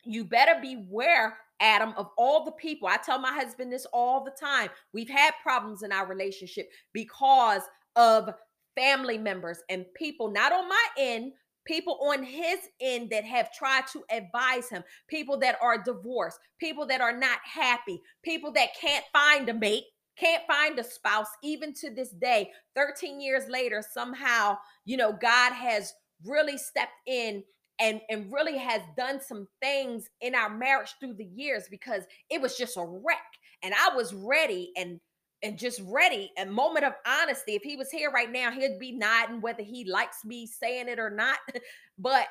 you 0.05 0.25
better 0.25 0.61
beware 0.61 1.38
Adam, 1.62 1.95
of 1.97 2.11
all 2.19 2.45
the 2.45 2.53
people, 2.53 2.88
I 2.88 2.97
tell 2.97 3.21
my 3.21 3.33
husband 3.33 3.73
this 3.73 3.87
all 3.93 4.25
the 4.25 4.33
time. 4.33 4.69
We've 4.93 5.09
had 5.09 5.33
problems 5.43 5.85
in 5.85 5.93
our 5.93 6.07
relationship 6.07 6.69
because 6.93 7.62
of 7.95 8.31
family 8.75 9.19
members 9.19 9.59
and 9.69 9.87
people, 9.95 10.31
not 10.31 10.53
on 10.53 10.69
my 10.69 10.87
end, 10.99 11.33
people 11.67 11.99
on 12.03 12.23
his 12.23 12.59
end 12.81 13.11
that 13.11 13.25
have 13.25 13.53
tried 13.53 13.85
to 13.93 14.03
advise 14.11 14.69
him, 14.69 14.83
people 15.09 15.39
that 15.39 15.57
are 15.63 15.83
divorced, 15.83 16.39
people 16.59 16.87
that 16.87 17.01
are 17.01 17.17
not 17.17 17.39
happy, 17.45 18.01
people 18.25 18.53
that 18.53 18.69
can't 18.81 19.05
find 19.13 19.49
a 19.49 19.55
mate, 19.55 19.85
can't 20.19 20.43
find 20.47 20.79
a 20.79 20.85
spouse, 20.85 21.29
even 21.43 21.73
to 21.75 21.95
this 21.95 22.11
day, 22.11 22.51
13 22.77 23.21
years 23.21 23.45
later, 23.49 23.83
somehow, 23.93 24.57
you 24.85 24.97
know, 24.97 25.13
God 25.13 25.53
has 25.53 25.93
really 26.25 26.59
stepped 26.59 26.93
in 27.07 27.43
and 27.81 28.01
and 28.11 28.33
really 28.33 28.59
has 28.59 28.83
done 28.97 29.21
some 29.21 29.49
things 29.61 30.09
in 30.21 30.35
our 30.35 30.55
marriage 30.55 30.95
through 31.01 31.15
the 31.15 31.25
years 31.25 31.65
because 31.71 32.03
it 32.31 32.41
was 32.41 32.57
just 32.57 32.77
a 32.77 32.85
wreck 32.85 33.19
and 33.63 33.75
I 33.75 33.95
was 33.95 34.13
ready 34.13 34.73
and 34.77 35.01
and 35.43 35.59
just 35.59 35.81
ready 35.87 36.31
a 36.39 36.47
moment 36.47 36.85
of 36.85 36.95
honesty. 37.07 37.55
If 37.55 37.63
he 37.63 37.77
was 37.77 37.91
here 37.91 38.11
right 38.11 38.31
now 38.31 38.51
he'd 38.51 38.79
be 38.79 38.93
nodding 38.93 39.41
whether 39.41 39.63
he 39.63 39.85
likes 39.91 40.25
me 40.25 40.47
saying 40.47 40.89
it 40.89 40.99
or 40.99 41.11
not 41.11 41.39
but 41.99 42.27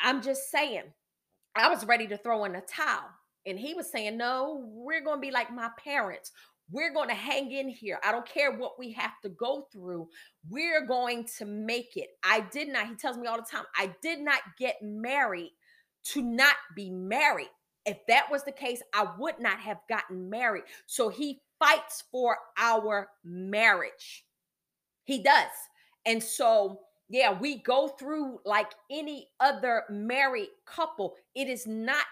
i'm 0.00 0.22
just 0.22 0.50
saying 0.50 0.82
i 1.54 1.68
was 1.68 1.84
ready 1.84 2.06
to 2.06 2.16
throw 2.16 2.44
in 2.44 2.54
a 2.54 2.60
towel 2.62 3.08
and 3.46 3.58
he 3.58 3.74
was 3.74 3.90
saying 3.90 4.16
no 4.16 4.64
we're 4.72 5.04
going 5.04 5.18
to 5.18 5.20
be 5.20 5.30
like 5.30 5.52
my 5.52 5.70
parents. 5.82 6.32
We're 6.70 6.94
going 6.94 7.08
to 7.08 7.14
hang 7.14 7.52
in 7.52 7.68
here. 7.68 7.98
I 8.02 8.12
don't 8.12 8.24
care 8.26 8.52
what 8.52 8.78
we 8.78 8.92
have 8.92 9.20
to 9.22 9.28
go 9.28 9.66
through. 9.72 10.08
We're 10.48 10.86
going 10.86 11.26
to 11.36 11.44
make 11.44 11.96
it. 11.96 12.08
I 12.24 12.40
did 12.52 12.68
not 12.68 12.86
he 12.86 12.94
tells 12.94 13.18
me 13.18 13.26
all 13.26 13.36
the 13.36 13.46
time 13.50 13.64
i 13.76 13.92
did 14.00 14.20
not 14.20 14.40
get 14.58 14.76
married 14.82 15.52
to 16.04 16.22
not 16.22 16.56
be 16.74 16.90
married. 16.90 17.50
If 17.84 17.98
that 18.08 18.30
was 18.30 18.44
the 18.44 18.52
case, 18.52 18.80
I 18.94 19.08
would 19.18 19.40
not 19.40 19.58
have 19.58 19.78
gotten 19.88 20.30
married. 20.30 20.64
So 20.86 21.08
he 21.08 21.40
fights 21.62 22.02
for 22.10 22.36
our 22.58 23.08
marriage. 23.24 24.24
He 25.04 25.22
does. 25.22 25.50
And 26.06 26.22
so, 26.22 26.80
yeah, 27.08 27.38
we 27.38 27.62
go 27.62 27.88
through 27.88 28.40
like 28.44 28.72
any 28.90 29.28
other 29.38 29.84
married 29.88 30.48
couple. 30.66 31.14
It 31.36 31.48
is 31.48 31.66
not 31.66 32.06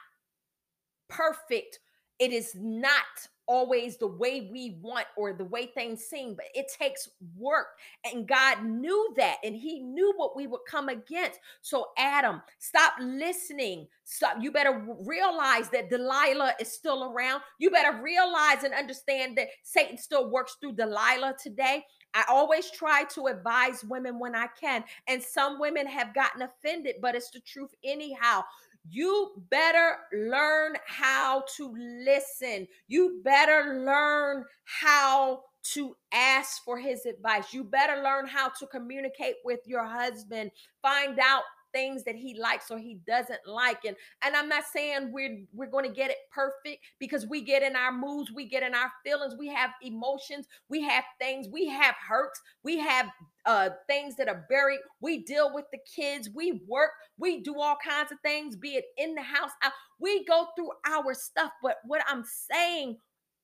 perfect. 1.09 1.81
It 2.21 2.33
is 2.33 2.53
not 2.55 3.03
always 3.51 3.97
the 3.97 4.07
way 4.07 4.49
we 4.53 4.79
want 4.81 5.07
or 5.17 5.33
the 5.33 5.45
way 5.45 5.67
things 5.67 6.05
seem, 6.05 6.35
but 6.37 6.45
it 6.55 6.71
takes 6.73 7.09
work. 7.37 7.67
And 8.05 8.29
God 8.29 8.65
knew 8.65 9.13
that, 9.17 9.39
and 9.43 9.57
He 9.57 9.81
knew 9.81 10.15
what 10.17 10.37
we 10.37 10.47
would 10.47 10.61
come 10.69 10.89
against. 10.89 11.41
So, 11.61 11.89
Adam, 11.99 12.41
stop 12.61 12.93
listening. 13.01 13.89
Stop. 14.05 14.37
You 14.41 14.53
better 14.53 14.87
realize 15.05 15.69
that 15.71 15.91
Delilah 15.91 16.55
is 16.61 16.73
still 16.73 17.13
around. 17.13 17.43
You 17.59 17.71
better 17.71 18.01
realize 18.01 18.63
and 18.63 18.73
understand 18.73 19.37
that 19.37 19.49
Satan 19.65 19.99
still 19.99 20.31
works 20.31 20.57
through 20.61 20.75
Delilah 20.75 21.35
today. 21.43 21.85
I 22.15 22.25
always 22.29 22.71
try 22.71 23.05
to 23.15 23.27
advise 23.27 23.85
women 23.85 24.19
when 24.19 24.37
I 24.37 24.47
can, 24.61 24.85
and 25.09 25.21
some 25.21 25.59
women 25.59 25.87
have 25.87 26.15
gotten 26.15 26.43
offended, 26.43 26.97
but 27.03 27.17
it's 27.17 27.31
the 27.31 27.41
truth 27.41 27.71
anyhow. 27.85 28.43
You 28.89 29.33
better 29.51 29.97
learn 30.13 30.77
how 30.87 31.45
to 31.57 31.75
listen. 32.05 32.67
You 32.89 33.21
better 33.25 33.83
learn 33.85 34.45
how 34.65 35.43
to 35.63 35.95
ask 36.13 36.65
for 36.65 36.79
his 36.79 37.05
advice. 37.07 37.53
You 37.53 37.65
better 37.65 38.03
learn 38.03 38.27
how 38.27 38.49
to 38.59 38.67
communicate 38.67 39.37
with 39.45 39.61
your 39.67 39.85
husband. 39.85 40.51
Find 40.83 41.19
out 41.21 41.43
things 41.73 42.05
that 42.05 42.15
he 42.15 42.39
likes 42.39 42.71
or 42.71 42.79
he 42.79 42.99
doesn't 43.07 43.41
like 43.47 43.85
and 43.85 43.97
and 44.23 44.37
i'm 44.37 44.49
not 44.49 44.65
saying 44.65 45.11
we're 45.13 45.41
we're 45.53 45.71
going 45.71 45.87
to 45.87 45.95
get 45.95 46.11
it 46.11 46.17
perfect 46.33 46.83
because 46.99 47.27
we 47.27 47.41
get 47.41 47.63
in 47.63 47.77
our 47.77 47.93
moods 47.93 48.31
we 48.33 48.47
get 48.47 48.63
in 48.63 48.75
our 48.75 48.91
feelings 49.05 49.35
we 49.39 49.49
have 49.49 49.71
emotions 49.83 50.47
we 50.69 50.83
have 50.83 51.05
things 51.19 51.49
we 51.53 51.67
have 51.67 51.95
hurts 51.97 52.41
we 52.63 52.79
have 52.79 53.07
uh 53.47 53.71
things 53.87 54.17
that 54.17 54.29
are 54.29 54.45
buried 54.49 54.81
we 55.01 55.25
deal 55.25 55.53
with 55.55 55.65
the 55.73 55.79
kids 55.95 56.29
we 56.35 56.63
work 56.69 56.91
we 57.19 57.41
do 57.41 57.59
all 57.59 57.77
kinds 57.85 58.13
of 58.13 58.19
things 58.21 58.57
be 58.57 58.71
it 58.71 58.85
in 58.99 59.15
the 59.15 59.23
house 59.23 59.51
we 59.99 60.25
go 60.25 60.49
through 60.57 60.71
our 60.87 61.15
stuff 61.15 61.53
but 61.63 61.77
what 61.85 62.03
i'm 62.09 62.25
saying 62.25 62.97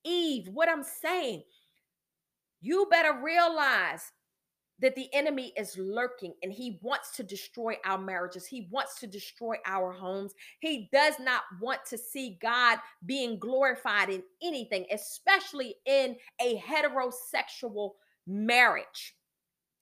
eve 0.04 0.48
what 0.52 0.68
i'm 0.68 0.82
saying 0.82 1.42
you 2.60 2.86
better 2.90 3.20
realize 3.22 4.12
that 4.80 4.94
the 4.94 5.08
enemy 5.12 5.52
is 5.56 5.76
lurking 5.78 6.34
and 6.42 6.52
he 6.52 6.78
wants 6.82 7.16
to 7.16 7.22
destroy 7.22 7.76
our 7.84 7.98
marriages. 7.98 8.46
He 8.46 8.68
wants 8.70 9.00
to 9.00 9.06
destroy 9.06 9.56
our 9.66 9.92
homes. 9.92 10.34
He 10.60 10.88
does 10.92 11.14
not 11.18 11.42
want 11.60 11.80
to 11.86 11.98
see 11.98 12.38
God 12.42 12.78
being 13.04 13.38
glorified 13.38 14.10
in 14.10 14.22
anything, 14.42 14.86
especially 14.92 15.76
in 15.86 16.16
a 16.40 16.58
heterosexual 16.58 17.92
marriage. 18.26 19.14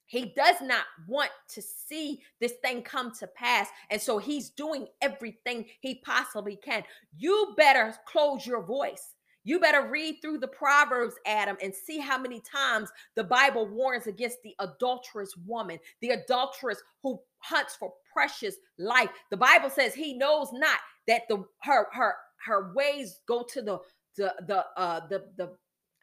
He 0.07 0.33
does 0.37 0.57
not 0.61 0.85
want 1.09 1.31
to 1.49 1.63
see 1.63 2.21
this 2.41 2.53
thing 2.63 2.83
come 2.83 3.11
to 3.19 3.27
pass. 3.27 3.69
And 3.91 4.01
so 4.01 4.19
he's 4.19 4.51
doing 4.51 4.87
everything 5.01 5.65
he 5.81 5.97
possibly 6.05 6.57
can. 6.57 6.85
You 7.17 7.55
better 7.57 7.95
close 8.07 8.47
your 8.47 8.63
voice. 8.63 9.14
You 9.45 9.61
better 9.61 9.89
read 9.89 10.17
through 10.21 10.39
the 10.39 10.49
Proverbs, 10.49 11.15
Adam, 11.27 11.57
and 11.63 11.75
see 11.75 11.99
how 11.99 12.19
many 12.19 12.41
times 12.41 12.91
the 13.15 13.25
Bible 13.25 13.69
warns 13.69 14.07
against 14.07 14.43
the 14.43 14.55
adulterous 14.59 15.35
woman, 15.47 15.79
the 16.01 16.11
adulteress 16.11 16.83
who 17.03 17.21
hunts 17.39 17.77
for 17.77 17.93
precious 18.13 18.57
life. 18.79 19.11
The 19.31 19.37
Bible 19.37 19.71
says 19.71 19.95
he 19.95 20.17
knows 20.17 20.49
not 20.53 20.79
that 21.07 21.23
the 21.29 21.45
her 21.63 21.87
her 21.93 22.15
her 22.47 22.73
ways 22.75 23.21
go 23.29 23.43
to 23.53 23.63
the 23.63 23.79
the 24.17 24.35
the 24.47 24.65
uh 24.77 25.07
the 25.09 25.27
the 25.37 25.51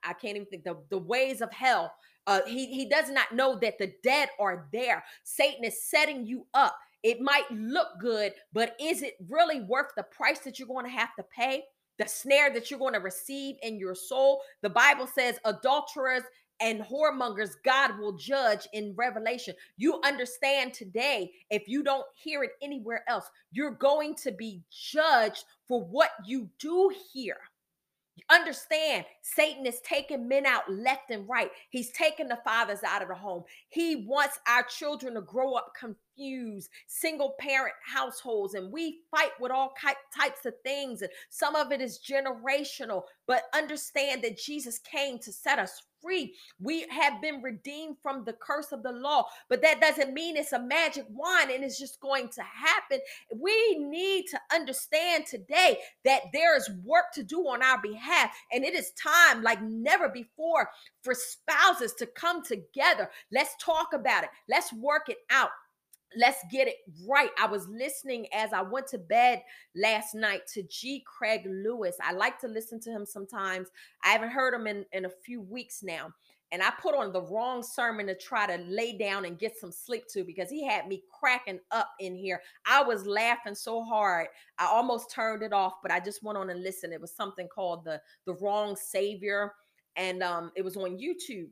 I 0.03 0.13
can't 0.13 0.35
even 0.35 0.45
think 0.47 0.63
the 0.63 0.77
the 0.89 0.97
ways 0.97 1.41
of 1.41 1.51
hell. 1.51 1.93
Uh 2.27 2.41
he 2.45 2.67
he 2.67 2.85
does 2.85 3.09
not 3.09 3.33
know 3.33 3.57
that 3.59 3.79
the 3.79 3.93
dead 4.03 4.29
are 4.39 4.67
there. 4.71 5.03
Satan 5.23 5.63
is 5.63 5.83
setting 5.83 6.25
you 6.25 6.45
up. 6.53 6.77
It 7.03 7.19
might 7.19 7.49
look 7.49 7.87
good, 7.99 8.33
but 8.53 8.75
is 8.79 9.01
it 9.01 9.15
really 9.27 9.61
worth 9.61 9.87
the 9.97 10.03
price 10.03 10.39
that 10.39 10.59
you're 10.59 10.67
going 10.67 10.85
to 10.85 10.91
have 10.91 11.15
to 11.15 11.23
pay? 11.35 11.63
The 12.01 12.07
snare 12.07 12.51
that 12.51 12.71
you're 12.71 12.79
going 12.79 12.95
to 12.95 12.99
receive 12.99 13.57
in 13.61 13.77
your 13.77 13.93
soul. 13.93 14.41
The 14.63 14.71
Bible 14.71 15.05
says 15.05 15.37
adulterers 15.45 16.23
and 16.59 16.81
whoremongers 16.81 17.51
God 17.63 17.99
will 17.99 18.13
judge 18.13 18.67
in 18.73 18.95
Revelation. 18.97 19.53
You 19.77 20.01
understand 20.03 20.73
today, 20.73 21.31
if 21.51 21.67
you 21.67 21.83
don't 21.83 22.05
hear 22.15 22.43
it 22.43 22.53
anywhere 22.59 23.03
else, 23.07 23.29
you're 23.51 23.75
going 23.75 24.15
to 24.15 24.31
be 24.31 24.63
judged 24.71 25.45
for 25.67 25.83
what 25.83 26.09
you 26.25 26.49
do 26.57 26.91
here. 27.13 27.37
Understand, 28.29 29.05
Satan 29.21 29.65
is 29.65 29.81
taking 29.81 30.27
men 30.27 30.45
out 30.45 30.71
left 30.71 31.11
and 31.11 31.27
right. 31.27 31.49
He's 31.69 31.91
taking 31.91 32.27
the 32.27 32.39
fathers 32.45 32.83
out 32.83 33.01
of 33.01 33.09
the 33.09 33.15
home. 33.15 33.43
He 33.69 34.05
wants 34.07 34.39
our 34.47 34.63
children 34.63 35.15
to 35.15 35.21
grow 35.21 35.53
up 35.53 35.73
confused, 35.77 36.69
single 36.87 37.35
parent 37.39 37.73
households, 37.85 38.53
and 38.53 38.71
we 38.71 38.99
fight 39.11 39.31
with 39.39 39.51
all 39.51 39.73
types 40.15 40.45
of 40.45 40.53
things. 40.63 41.01
And 41.01 41.11
some 41.29 41.55
of 41.55 41.71
it 41.71 41.81
is 41.81 41.99
generational, 41.99 43.03
but 43.27 43.43
understand 43.53 44.21
that 44.23 44.37
Jesus 44.37 44.79
came 44.79 45.19
to 45.19 45.33
set 45.33 45.59
us 45.59 45.81
free. 46.01 46.35
We 46.59 46.85
have 46.89 47.21
been 47.21 47.41
redeemed 47.41 47.97
from 48.01 48.23
the 48.23 48.33
curse 48.33 48.71
of 48.71 48.83
the 48.83 48.91
law, 48.91 49.25
but 49.49 49.61
that 49.61 49.81
doesn't 49.81 50.13
mean 50.13 50.37
it's 50.37 50.53
a 50.53 50.59
magic 50.59 51.05
wand 51.09 51.51
and 51.51 51.63
it's 51.63 51.79
just 51.79 51.99
going 51.99 52.29
to 52.29 52.41
happen. 52.41 52.99
We 53.35 53.77
need 53.77 54.25
to 54.31 54.39
understand 54.53 55.25
today 55.25 55.79
that 56.05 56.21
there 56.33 56.57
is 56.57 56.69
work 56.83 57.11
to 57.13 57.23
do 57.23 57.41
on 57.47 57.63
our 57.63 57.81
behalf, 57.81 58.31
and 58.51 58.63
it 58.63 58.73
is 58.73 58.91
time 58.91 59.43
like 59.43 59.61
never 59.61 60.09
before 60.09 60.69
for 61.03 61.13
spouses 61.13 61.93
to 61.93 62.05
come 62.05 62.43
together. 62.43 63.09
Let's 63.31 63.55
talk 63.59 63.93
about 63.93 64.23
it, 64.23 64.29
let's 64.47 64.73
work 64.73 65.09
it 65.09 65.19
out 65.29 65.49
let's 66.15 66.39
get 66.51 66.67
it 66.67 66.77
right. 67.07 67.29
I 67.39 67.47
was 67.47 67.67
listening 67.67 68.27
as 68.33 68.53
I 68.53 68.61
went 68.61 68.87
to 68.87 68.97
bed 68.97 69.41
last 69.75 70.15
night 70.15 70.41
to 70.53 70.63
G. 70.63 71.03
Craig 71.05 71.41
Lewis. 71.45 71.95
I 72.01 72.13
like 72.13 72.39
to 72.39 72.47
listen 72.47 72.79
to 72.81 72.91
him 72.91 73.05
sometimes. 73.05 73.69
I 74.03 74.09
haven't 74.09 74.31
heard 74.31 74.53
him 74.53 74.67
in, 74.67 74.85
in 74.91 75.05
a 75.05 75.09
few 75.09 75.41
weeks 75.41 75.81
now. 75.83 76.09
And 76.53 76.61
I 76.61 76.69
put 76.81 76.95
on 76.95 77.13
the 77.13 77.21
wrong 77.21 77.63
sermon 77.63 78.07
to 78.07 78.15
try 78.15 78.45
to 78.45 78.61
lay 78.63 78.97
down 78.97 79.23
and 79.23 79.39
get 79.39 79.57
some 79.57 79.71
sleep 79.71 80.03
to 80.09 80.25
because 80.25 80.49
he 80.49 80.65
had 80.65 80.85
me 80.85 81.01
cracking 81.17 81.59
up 81.71 81.89
in 82.01 82.13
here. 82.13 82.41
I 82.65 82.83
was 82.83 83.05
laughing 83.05 83.55
so 83.55 83.83
hard. 83.83 84.27
I 84.59 84.65
almost 84.65 85.11
turned 85.11 85.43
it 85.43 85.53
off, 85.53 85.75
but 85.81 85.91
I 85.91 86.01
just 86.01 86.23
went 86.23 86.37
on 86.37 86.49
and 86.49 86.61
listened. 86.61 86.91
It 86.91 86.99
was 86.99 87.15
something 87.15 87.47
called 87.47 87.85
the 87.85 88.01
the 88.25 88.33
wrong 88.35 88.75
savior 88.75 89.53
and 89.97 90.23
um 90.23 90.51
it 90.55 90.63
was 90.63 90.77
on 90.77 90.97
YouTube 90.97 91.49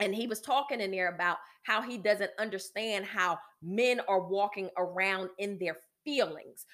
and 0.00 0.14
he 0.14 0.26
was 0.26 0.40
talking 0.40 0.80
in 0.80 0.90
there 0.90 1.14
about 1.14 1.38
how 1.62 1.82
he 1.82 1.98
doesn't 1.98 2.30
understand 2.38 3.04
how 3.04 3.38
men 3.62 4.00
are 4.08 4.26
walking 4.26 4.70
around 4.76 5.30
in 5.38 5.58
their 5.58 5.76
feelings 6.04 6.66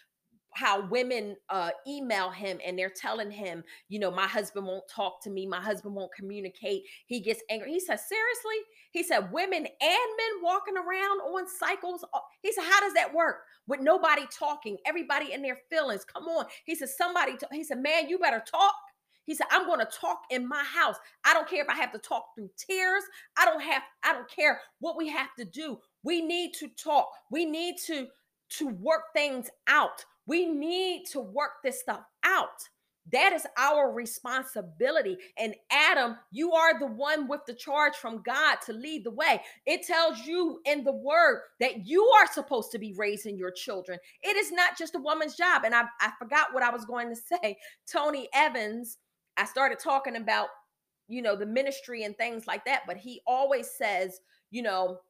how 0.56 0.86
women 0.88 1.36
uh, 1.50 1.70
email 1.86 2.30
him 2.30 2.58
and 2.64 2.78
they're 2.78 2.88
telling 2.88 3.30
him, 3.30 3.62
you 3.90 3.98
know, 3.98 4.10
my 4.10 4.26
husband 4.26 4.66
won't 4.66 4.88
talk 4.88 5.22
to 5.22 5.28
me, 5.28 5.46
my 5.46 5.60
husband 5.60 5.94
won't 5.94 6.14
communicate. 6.14 6.84
He 7.06 7.20
gets 7.20 7.42
angry. 7.50 7.72
He 7.72 7.80
says, 7.80 8.08
seriously? 8.08 8.56
He 8.90 9.02
said, 9.02 9.30
women 9.30 9.66
and 9.66 9.68
men 9.80 10.42
walking 10.42 10.78
around 10.78 11.20
on 11.20 11.46
cycles. 11.46 12.06
He 12.42 12.52
said, 12.52 12.64
how 12.64 12.80
does 12.80 12.94
that 12.94 13.12
work 13.14 13.40
with 13.66 13.80
nobody 13.80 14.22
talking, 14.32 14.78
everybody 14.86 15.34
in 15.34 15.42
their 15.42 15.58
feelings? 15.68 16.06
Come 16.06 16.24
on. 16.24 16.46
He 16.64 16.74
said, 16.74 16.88
somebody. 16.88 17.32
T-. 17.32 17.46
He 17.52 17.62
said, 17.62 17.82
man, 17.82 18.08
you 18.08 18.18
better 18.18 18.42
talk. 18.50 18.74
He 19.26 19.34
said, 19.34 19.46
I'm 19.50 19.66
going 19.66 19.80
to 19.80 19.88
talk 20.00 20.20
in 20.30 20.48
my 20.48 20.64
house. 20.64 20.96
I 21.24 21.34
don't 21.34 21.48
care 21.48 21.62
if 21.62 21.68
I 21.68 21.76
have 21.76 21.92
to 21.92 21.98
talk 21.98 22.26
through 22.34 22.50
tears. 22.56 23.02
I 23.36 23.44
don't 23.44 23.60
have, 23.60 23.82
I 24.02 24.12
don't 24.12 24.30
care 24.30 24.60
what 24.80 24.96
we 24.96 25.08
have 25.08 25.34
to 25.38 25.44
do. 25.44 25.78
We 26.02 26.22
need 26.22 26.52
to 26.60 26.68
talk. 26.68 27.08
We 27.30 27.44
need 27.44 27.76
to 27.86 28.06
to 28.48 28.68
work 28.68 29.02
things 29.12 29.50
out. 29.66 30.04
We 30.26 30.46
need 30.46 31.04
to 31.12 31.20
work 31.20 31.52
this 31.64 31.80
stuff 31.80 32.02
out. 32.24 32.62
That 33.12 33.32
is 33.32 33.46
our 33.56 33.92
responsibility. 33.92 35.16
And 35.38 35.54
Adam, 35.70 36.16
you 36.32 36.52
are 36.52 36.78
the 36.78 36.88
one 36.88 37.28
with 37.28 37.40
the 37.46 37.54
charge 37.54 37.94
from 37.94 38.22
God 38.24 38.56
to 38.66 38.72
lead 38.72 39.04
the 39.04 39.12
way. 39.12 39.40
It 39.64 39.86
tells 39.86 40.26
you 40.26 40.60
in 40.64 40.82
the 40.82 40.92
word 40.92 41.42
that 41.60 41.86
you 41.86 42.04
are 42.04 42.26
supposed 42.32 42.72
to 42.72 42.80
be 42.80 42.94
raising 42.96 43.38
your 43.38 43.52
children. 43.52 44.00
It 44.22 44.36
is 44.36 44.50
not 44.50 44.76
just 44.76 44.96
a 44.96 45.00
woman's 45.00 45.36
job. 45.36 45.62
And 45.64 45.72
I, 45.72 45.84
I 46.00 46.10
forgot 46.18 46.52
what 46.52 46.64
I 46.64 46.70
was 46.70 46.84
going 46.84 47.08
to 47.08 47.16
say. 47.42 47.56
Tony 47.90 48.28
Evans 48.34 48.98
I 49.36 49.44
started 49.44 49.78
talking 49.78 50.16
about, 50.16 50.48
you 51.08 51.22
know, 51.22 51.36
the 51.36 51.46
ministry 51.46 52.04
and 52.04 52.16
things 52.16 52.46
like 52.46 52.64
that. 52.64 52.82
But 52.86 52.96
he 52.96 53.20
always 53.26 53.70
says, 53.70 54.20
you 54.50 54.62
know, 54.62 55.00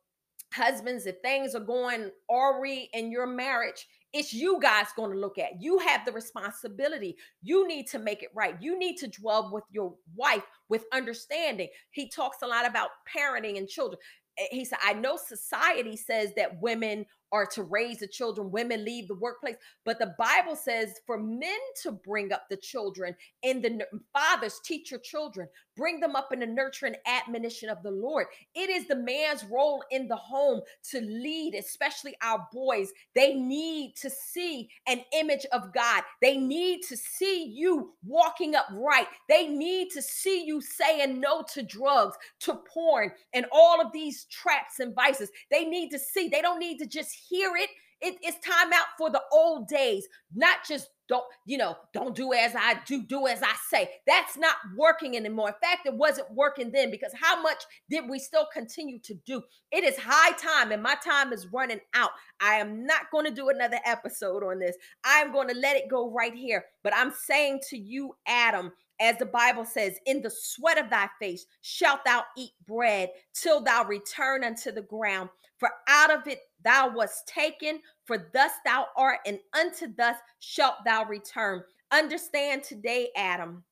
husbands, 0.53 1.07
if 1.07 1.17
things 1.23 1.55
are 1.55 1.61
going 1.61 2.11
awry 2.31 2.89
in 2.93 3.11
your 3.11 3.27
marriage, 3.27 3.87
it's 4.13 4.33
you 4.33 4.59
guys 4.61 4.87
going 4.97 5.11
to 5.11 5.19
look 5.19 5.39
at. 5.39 5.61
You 5.61 5.79
have 5.79 6.05
the 6.05 6.13
responsibility. 6.13 7.17
You 7.43 7.69
need 7.69 7.87
to 7.89 7.99
make 7.99 8.23
it 8.23 8.31
right. 8.35 8.57
You 8.61 8.79
need 8.79 8.97
to 8.99 9.09
dwell 9.09 9.51
with 9.53 9.65
your 9.71 9.95
wife 10.15 10.45
with 10.69 10.85
understanding. 10.93 11.69
He 11.91 12.09
talks 12.09 12.39
a 12.43 12.47
lot 12.47 12.67
about 12.67 12.91
parenting 13.15 13.59
and 13.59 13.69
children. 13.69 13.99
Eh, 14.39 14.47
he 14.51 14.65
said, 14.65 14.79
I 14.83 14.95
know 14.95 15.17
society 15.17 15.97
says 15.97 16.33
that 16.37 16.61
women 16.61 17.05
are 17.33 17.47
to 17.47 17.63
raise 17.63 17.99
the 17.99 18.07
children, 18.07 18.51
women 18.51 18.85
leave 18.85 19.09
the 19.09 19.15
workplace. 19.15 19.57
But 19.85 19.99
the 19.99 20.15
Bible 20.19 20.57
says 20.57 20.95
for 21.07 21.19
men 21.19 21.59
to 21.83 21.93
bring 21.93 22.33
up 22.33 22.45
the 22.49 22.57
children 22.57 23.15
and 23.43 23.63
the 23.63 23.87
fathers 24.13 24.61
teach 24.65 24.91
your 24.91 25.01
children, 25.01 25.49
bring 25.77 26.01
them 26.01 26.17
up 26.17 26.33
in 26.33 26.41
the 26.41 26.47
nurture 26.47 26.87
and 26.87 26.97
admonition 27.07 27.69
of 27.69 27.83
the 27.83 27.91
Lord. 27.91 28.27
It 28.55 28.71
is 28.71 28.87
the 28.87 28.97
man's 28.97 29.45
role 29.45 29.83
in 29.91 30.09
the 30.09 30.17
home 30.17 30.61
to 30.91 31.01
lead, 31.01 31.55
especially 31.55 32.15
our 32.23 32.47
boys. 32.53 32.91
They 33.15 33.35
need 33.35 33.95
to 33.97 34.11
see 34.11 34.69
an 34.87 35.03
image 35.13 35.47
of 35.53 35.73
God. 35.75 36.03
They 36.23 36.37
need 36.37 36.83
to 36.89 36.97
see 36.97 37.45
you 37.45 37.93
walking 38.05 38.55
upright. 38.55 39.07
They 39.29 39.47
need 39.49 39.91
to 39.91 40.03
see 40.03 40.45
you 40.45 40.61
saying 40.61 41.21
no 41.21 41.45
to 41.55 41.63
drugs, 41.63 42.17
to 42.41 42.61
porn, 42.73 43.13
and 43.35 43.47
all 43.53 43.81
of 43.81 43.93
these 43.93 44.25
traps 44.25 44.81
and 44.81 44.95
vices. 44.95 45.31
They 45.51 45.65
need 45.65 45.91
to 45.91 45.99
see. 45.99 46.29
They 46.29 46.43
don't 46.43 46.59
need 46.59 46.79
to 46.79 46.87
just 46.87 47.16
hear 47.29 47.57
it. 47.57 47.71
it 48.01 48.17
it's 48.23 48.39
time 48.47 48.73
out 48.73 48.87
for 48.99 49.11
the 49.11 49.23
old 49.33 49.69
days, 49.69 50.07
not 50.35 50.59
just 50.67 50.89
don't 51.09 51.25
you 51.47 51.57
know 51.57 51.77
don't 51.93 52.17
do 52.17 52.33
as 52.33 52.53
i 52.57 52.75
do 52.85 53.03
do 53.03 53.27
as 53.27 53.43
i 53.43 53.53
say. 53.71 53.91
That's 54.07 54.37
not 54.37 54.57
working 54.77 55.17
anymore. 55.17 55.49
In 55.49 55.55
fact 55.63 55.87
it 55.87 55.95
wasn't 55.95 56.33
working 56.33 56.71
then 56.71 56.91
because 56.91 57.13
how 57.21 57.41
much 57.41 57.63
did 57.89 58.09
we 58.09 58.19
still 58.19 58.47
continue 58.53 58.99
to 59.01 59.15
do? 59.27 59.43
It 59.71 59.85
is 59.85 59.97
high 59.99 60.33
time 60.33 60.73
and 60.73 60.83
my 60.83 60.97
time 61.05 61.33
is 61.33 61.47
running 61.53 61.81
out. 61.95 62.11
I 62.41 62.55
am 62.55 62.87
not 62.87 63.11
going 63.13 63.27
to 63.27 63.31
do 63.31 63.51
another 63.51 63.79
episode 63.85 64.43
on 64.43 64.59
this. 64.59 64.77
I 65.05 65.21
am 65.21 65.33
going 65.33 65.49
to 65.49 65.55
let 65.55 65.77
it 65.77 65.89
go 65.89 66.11
right 66.11 66.35
here. 66.35 66.65
But 66.83 66.95
i'm 66.97 67.13
saying 67.13 67.61
to 67.71 67.79
you 67.79 68.17
adam 68.27 68.73
as 69.01 69.17
the 69.19 69.27
Bible 69.27 69.65
says, 69.65 69.99
in 70.07 70.23
the 70.23 70.31
sweat 70.31 70.79
of 70.79 70.91
thy 70.91 71.09
face 71.21 71.47
shalt 71.63 72.05
thou 72.05 72.25
eat 72.37 72.53
bread 72.67 73.11
till 73.35 73.61
thou 73.63 73.85
return 73.85 74.45
unto 74.45 74.73
the 74.73 74.83
ground. 74.83 75.29
For 75.59 75.71
out 75.89 76.13
of 76.13 76.27
it 76.27 76.41
thou 76.65 76.95
wast 76.95 77.27
taken, 77.27 77.81
for 78.05 78.29
thus 78.33 78.53
thou 78.65 78.87
art, 78.97 79.19
and 79.27 79.39
unto 79.59 79.95
thus 79.97 80.17
shalt 80.41 80.77
thou 80.85 81.05
return. 81.05 81.63
Understand 81.91 82.63
today, 82.63 83.11
Adam, 83.17 83.65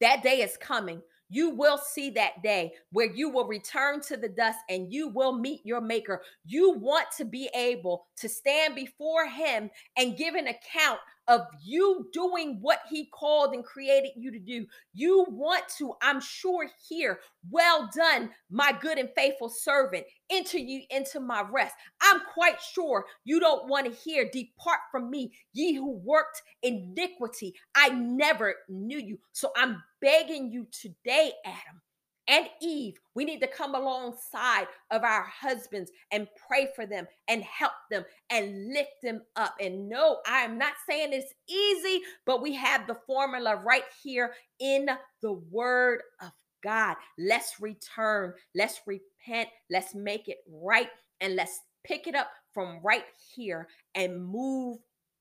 that 0.00 0.22
day 0.22 0.40
is 0.40 0.56
coming 0.56 1.02
you 1.34 1.50
will 1.50 1.78
see 1.78 2.10
that 2.10 2.42
day 2.42 2.72
where 2.92 3.10
you 3.12 3.28
will 3.28 3.46
return 3.46 4.00
to 4.02 4.16
the 4.16 4.28
dust 4.28 4.58
and 4.68 4.92
you 4.92 5.08
will 5.08 5.36
meet 5.36 5.60
your 5.64 5.80
maker. 5.80 6.22
You 6.44 6.78
want 6.78 7.06
to 7.16 7.24
be 7.24 7.48
able 7.54 8.06
to 8.18 8.28
stand 8.28 8.74
before 8.74 9.26
him 9.26 9.70
and 9.96 10.16
give 10.16 10.34
an 10.34 10.48
account 10.48 11.00
of 11.28 11.42
you 11.62 12.08
doing 12.12 12.58
what 12.60 12.80
he 12.90 13.06
called 13.06 13.54
and 13.54 13.64
created 13.64 14.12
you 14.16 14.30
to 14.30 14.38
do. 14.38 14.66
You 14.92 15.24
want 15.28 15.64
to, 15.78 15.94
I'm 16.02 16.20
sure, 16.20 16.68
hear, 16.88 17.20
well 17.50 17.88
done, 17.96 18.30
my 18.50 18.72
good 18.72 18.98
and 18.98 19.08
faithful 19.16 19.48
servant. 19.48 20.04
Enter 20.30 20.58
you 20.58 20.82
into 20.90 21.20
my 21.20 21.44
rest. 21.50 21.74
I'm 22.00 22.20
quite 22.32 22.60
sure 22.60 23.06
you 23.24 23.40
don't 23.40 23.68
want 23.68 23.86
to 23.86 23.92
hear, 23.92 24.28
depart 24.30 24.80
from 24.90 25.10
me, 25.10 25.32
ye 25.52 25.74
who 25.74 25.92
worked 25.92 26.42
iniquity. 26.62 27.54
I 27.74 27.90
never 27.90 28.54
knew 28.68 28.98
you. 28.98 29.18
So 29.32 29.50
I'm 29.56 29.82
begging 30.00 30.50
you 30.52 30.66
today, 30.70 31.32
Adam, 31.44 31.80
and 32.26 32.48
Eve, 32.62 32.98
we 33.14 33.24
need 33.24 33.40
to 33.40 33.46
come 33.46 33.74
alongside 33.74 34.66
of 34.90 35.02
our 35.04 35.24
husbands 35.24 35.90
and 36.10 36.26
pray 36.48 36.68
for 36.74 36.86
them 36.86 37.06
and 37.28 37.42
help 37.42 37.72
them 37.90 38.04
and 38.30 38.72
lift 38.72 39.02
them 39.02 39.22
up. 39.36 39.54
And 39.60 39.88
no, 39.88 40.18
I 40.26 40.40
am 40.40 40.56
not 40.56 40.72
saying 40.88 41.12
it's 41.12 41.34
easy, 41.48 42.02
but 42.24 42.40
we 42.40 42.54
have 42.54 42.86
the 42.86 42.98
formula 43.06 43.56
right 43.56 43.84
here 44.02 44.32
in 44.58 44.88
the 45.20 45.32
Word 45.32 46.00
of 46.22 46.30
God. 46.62 46.96
Let's 47.18 47.60
return, 47.60 48.32
let's 48.54 48.80
repent, 48.86 49.50
let's 49.70 49.94
make 49.94 50.28
it 50.28 50.38
right, 50.50 50.88
and 51.20 51.36
let's 51.36 51.60
pick 51.84 52.06
it 52.06 52.14
up 52.14 52.30
from 52.54 52.80
right 52.82 53.04
here 53.34 53.68
and 53.94 54.26
move 54.26 54.78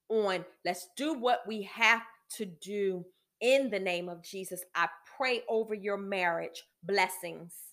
on. 0.07 0.45
Let's 0.63 0.87
do 0.95 1.13
what 1.13 1.41
we 1.45 1.63
have 1.63 2.01
to 2.37 2.45
do 2.45 3.05
in 3.41 3.69
the 3.69 3.79
name 3.79 4.07
of 4.07 4.23
Jesus. 4.23 4.63
I 4.73 4.87
pray 5.17 5.41
over 5.49 5.73
your 5.73 5.97
marriage. 5.97 6.63
Blessings. 6.83 7.72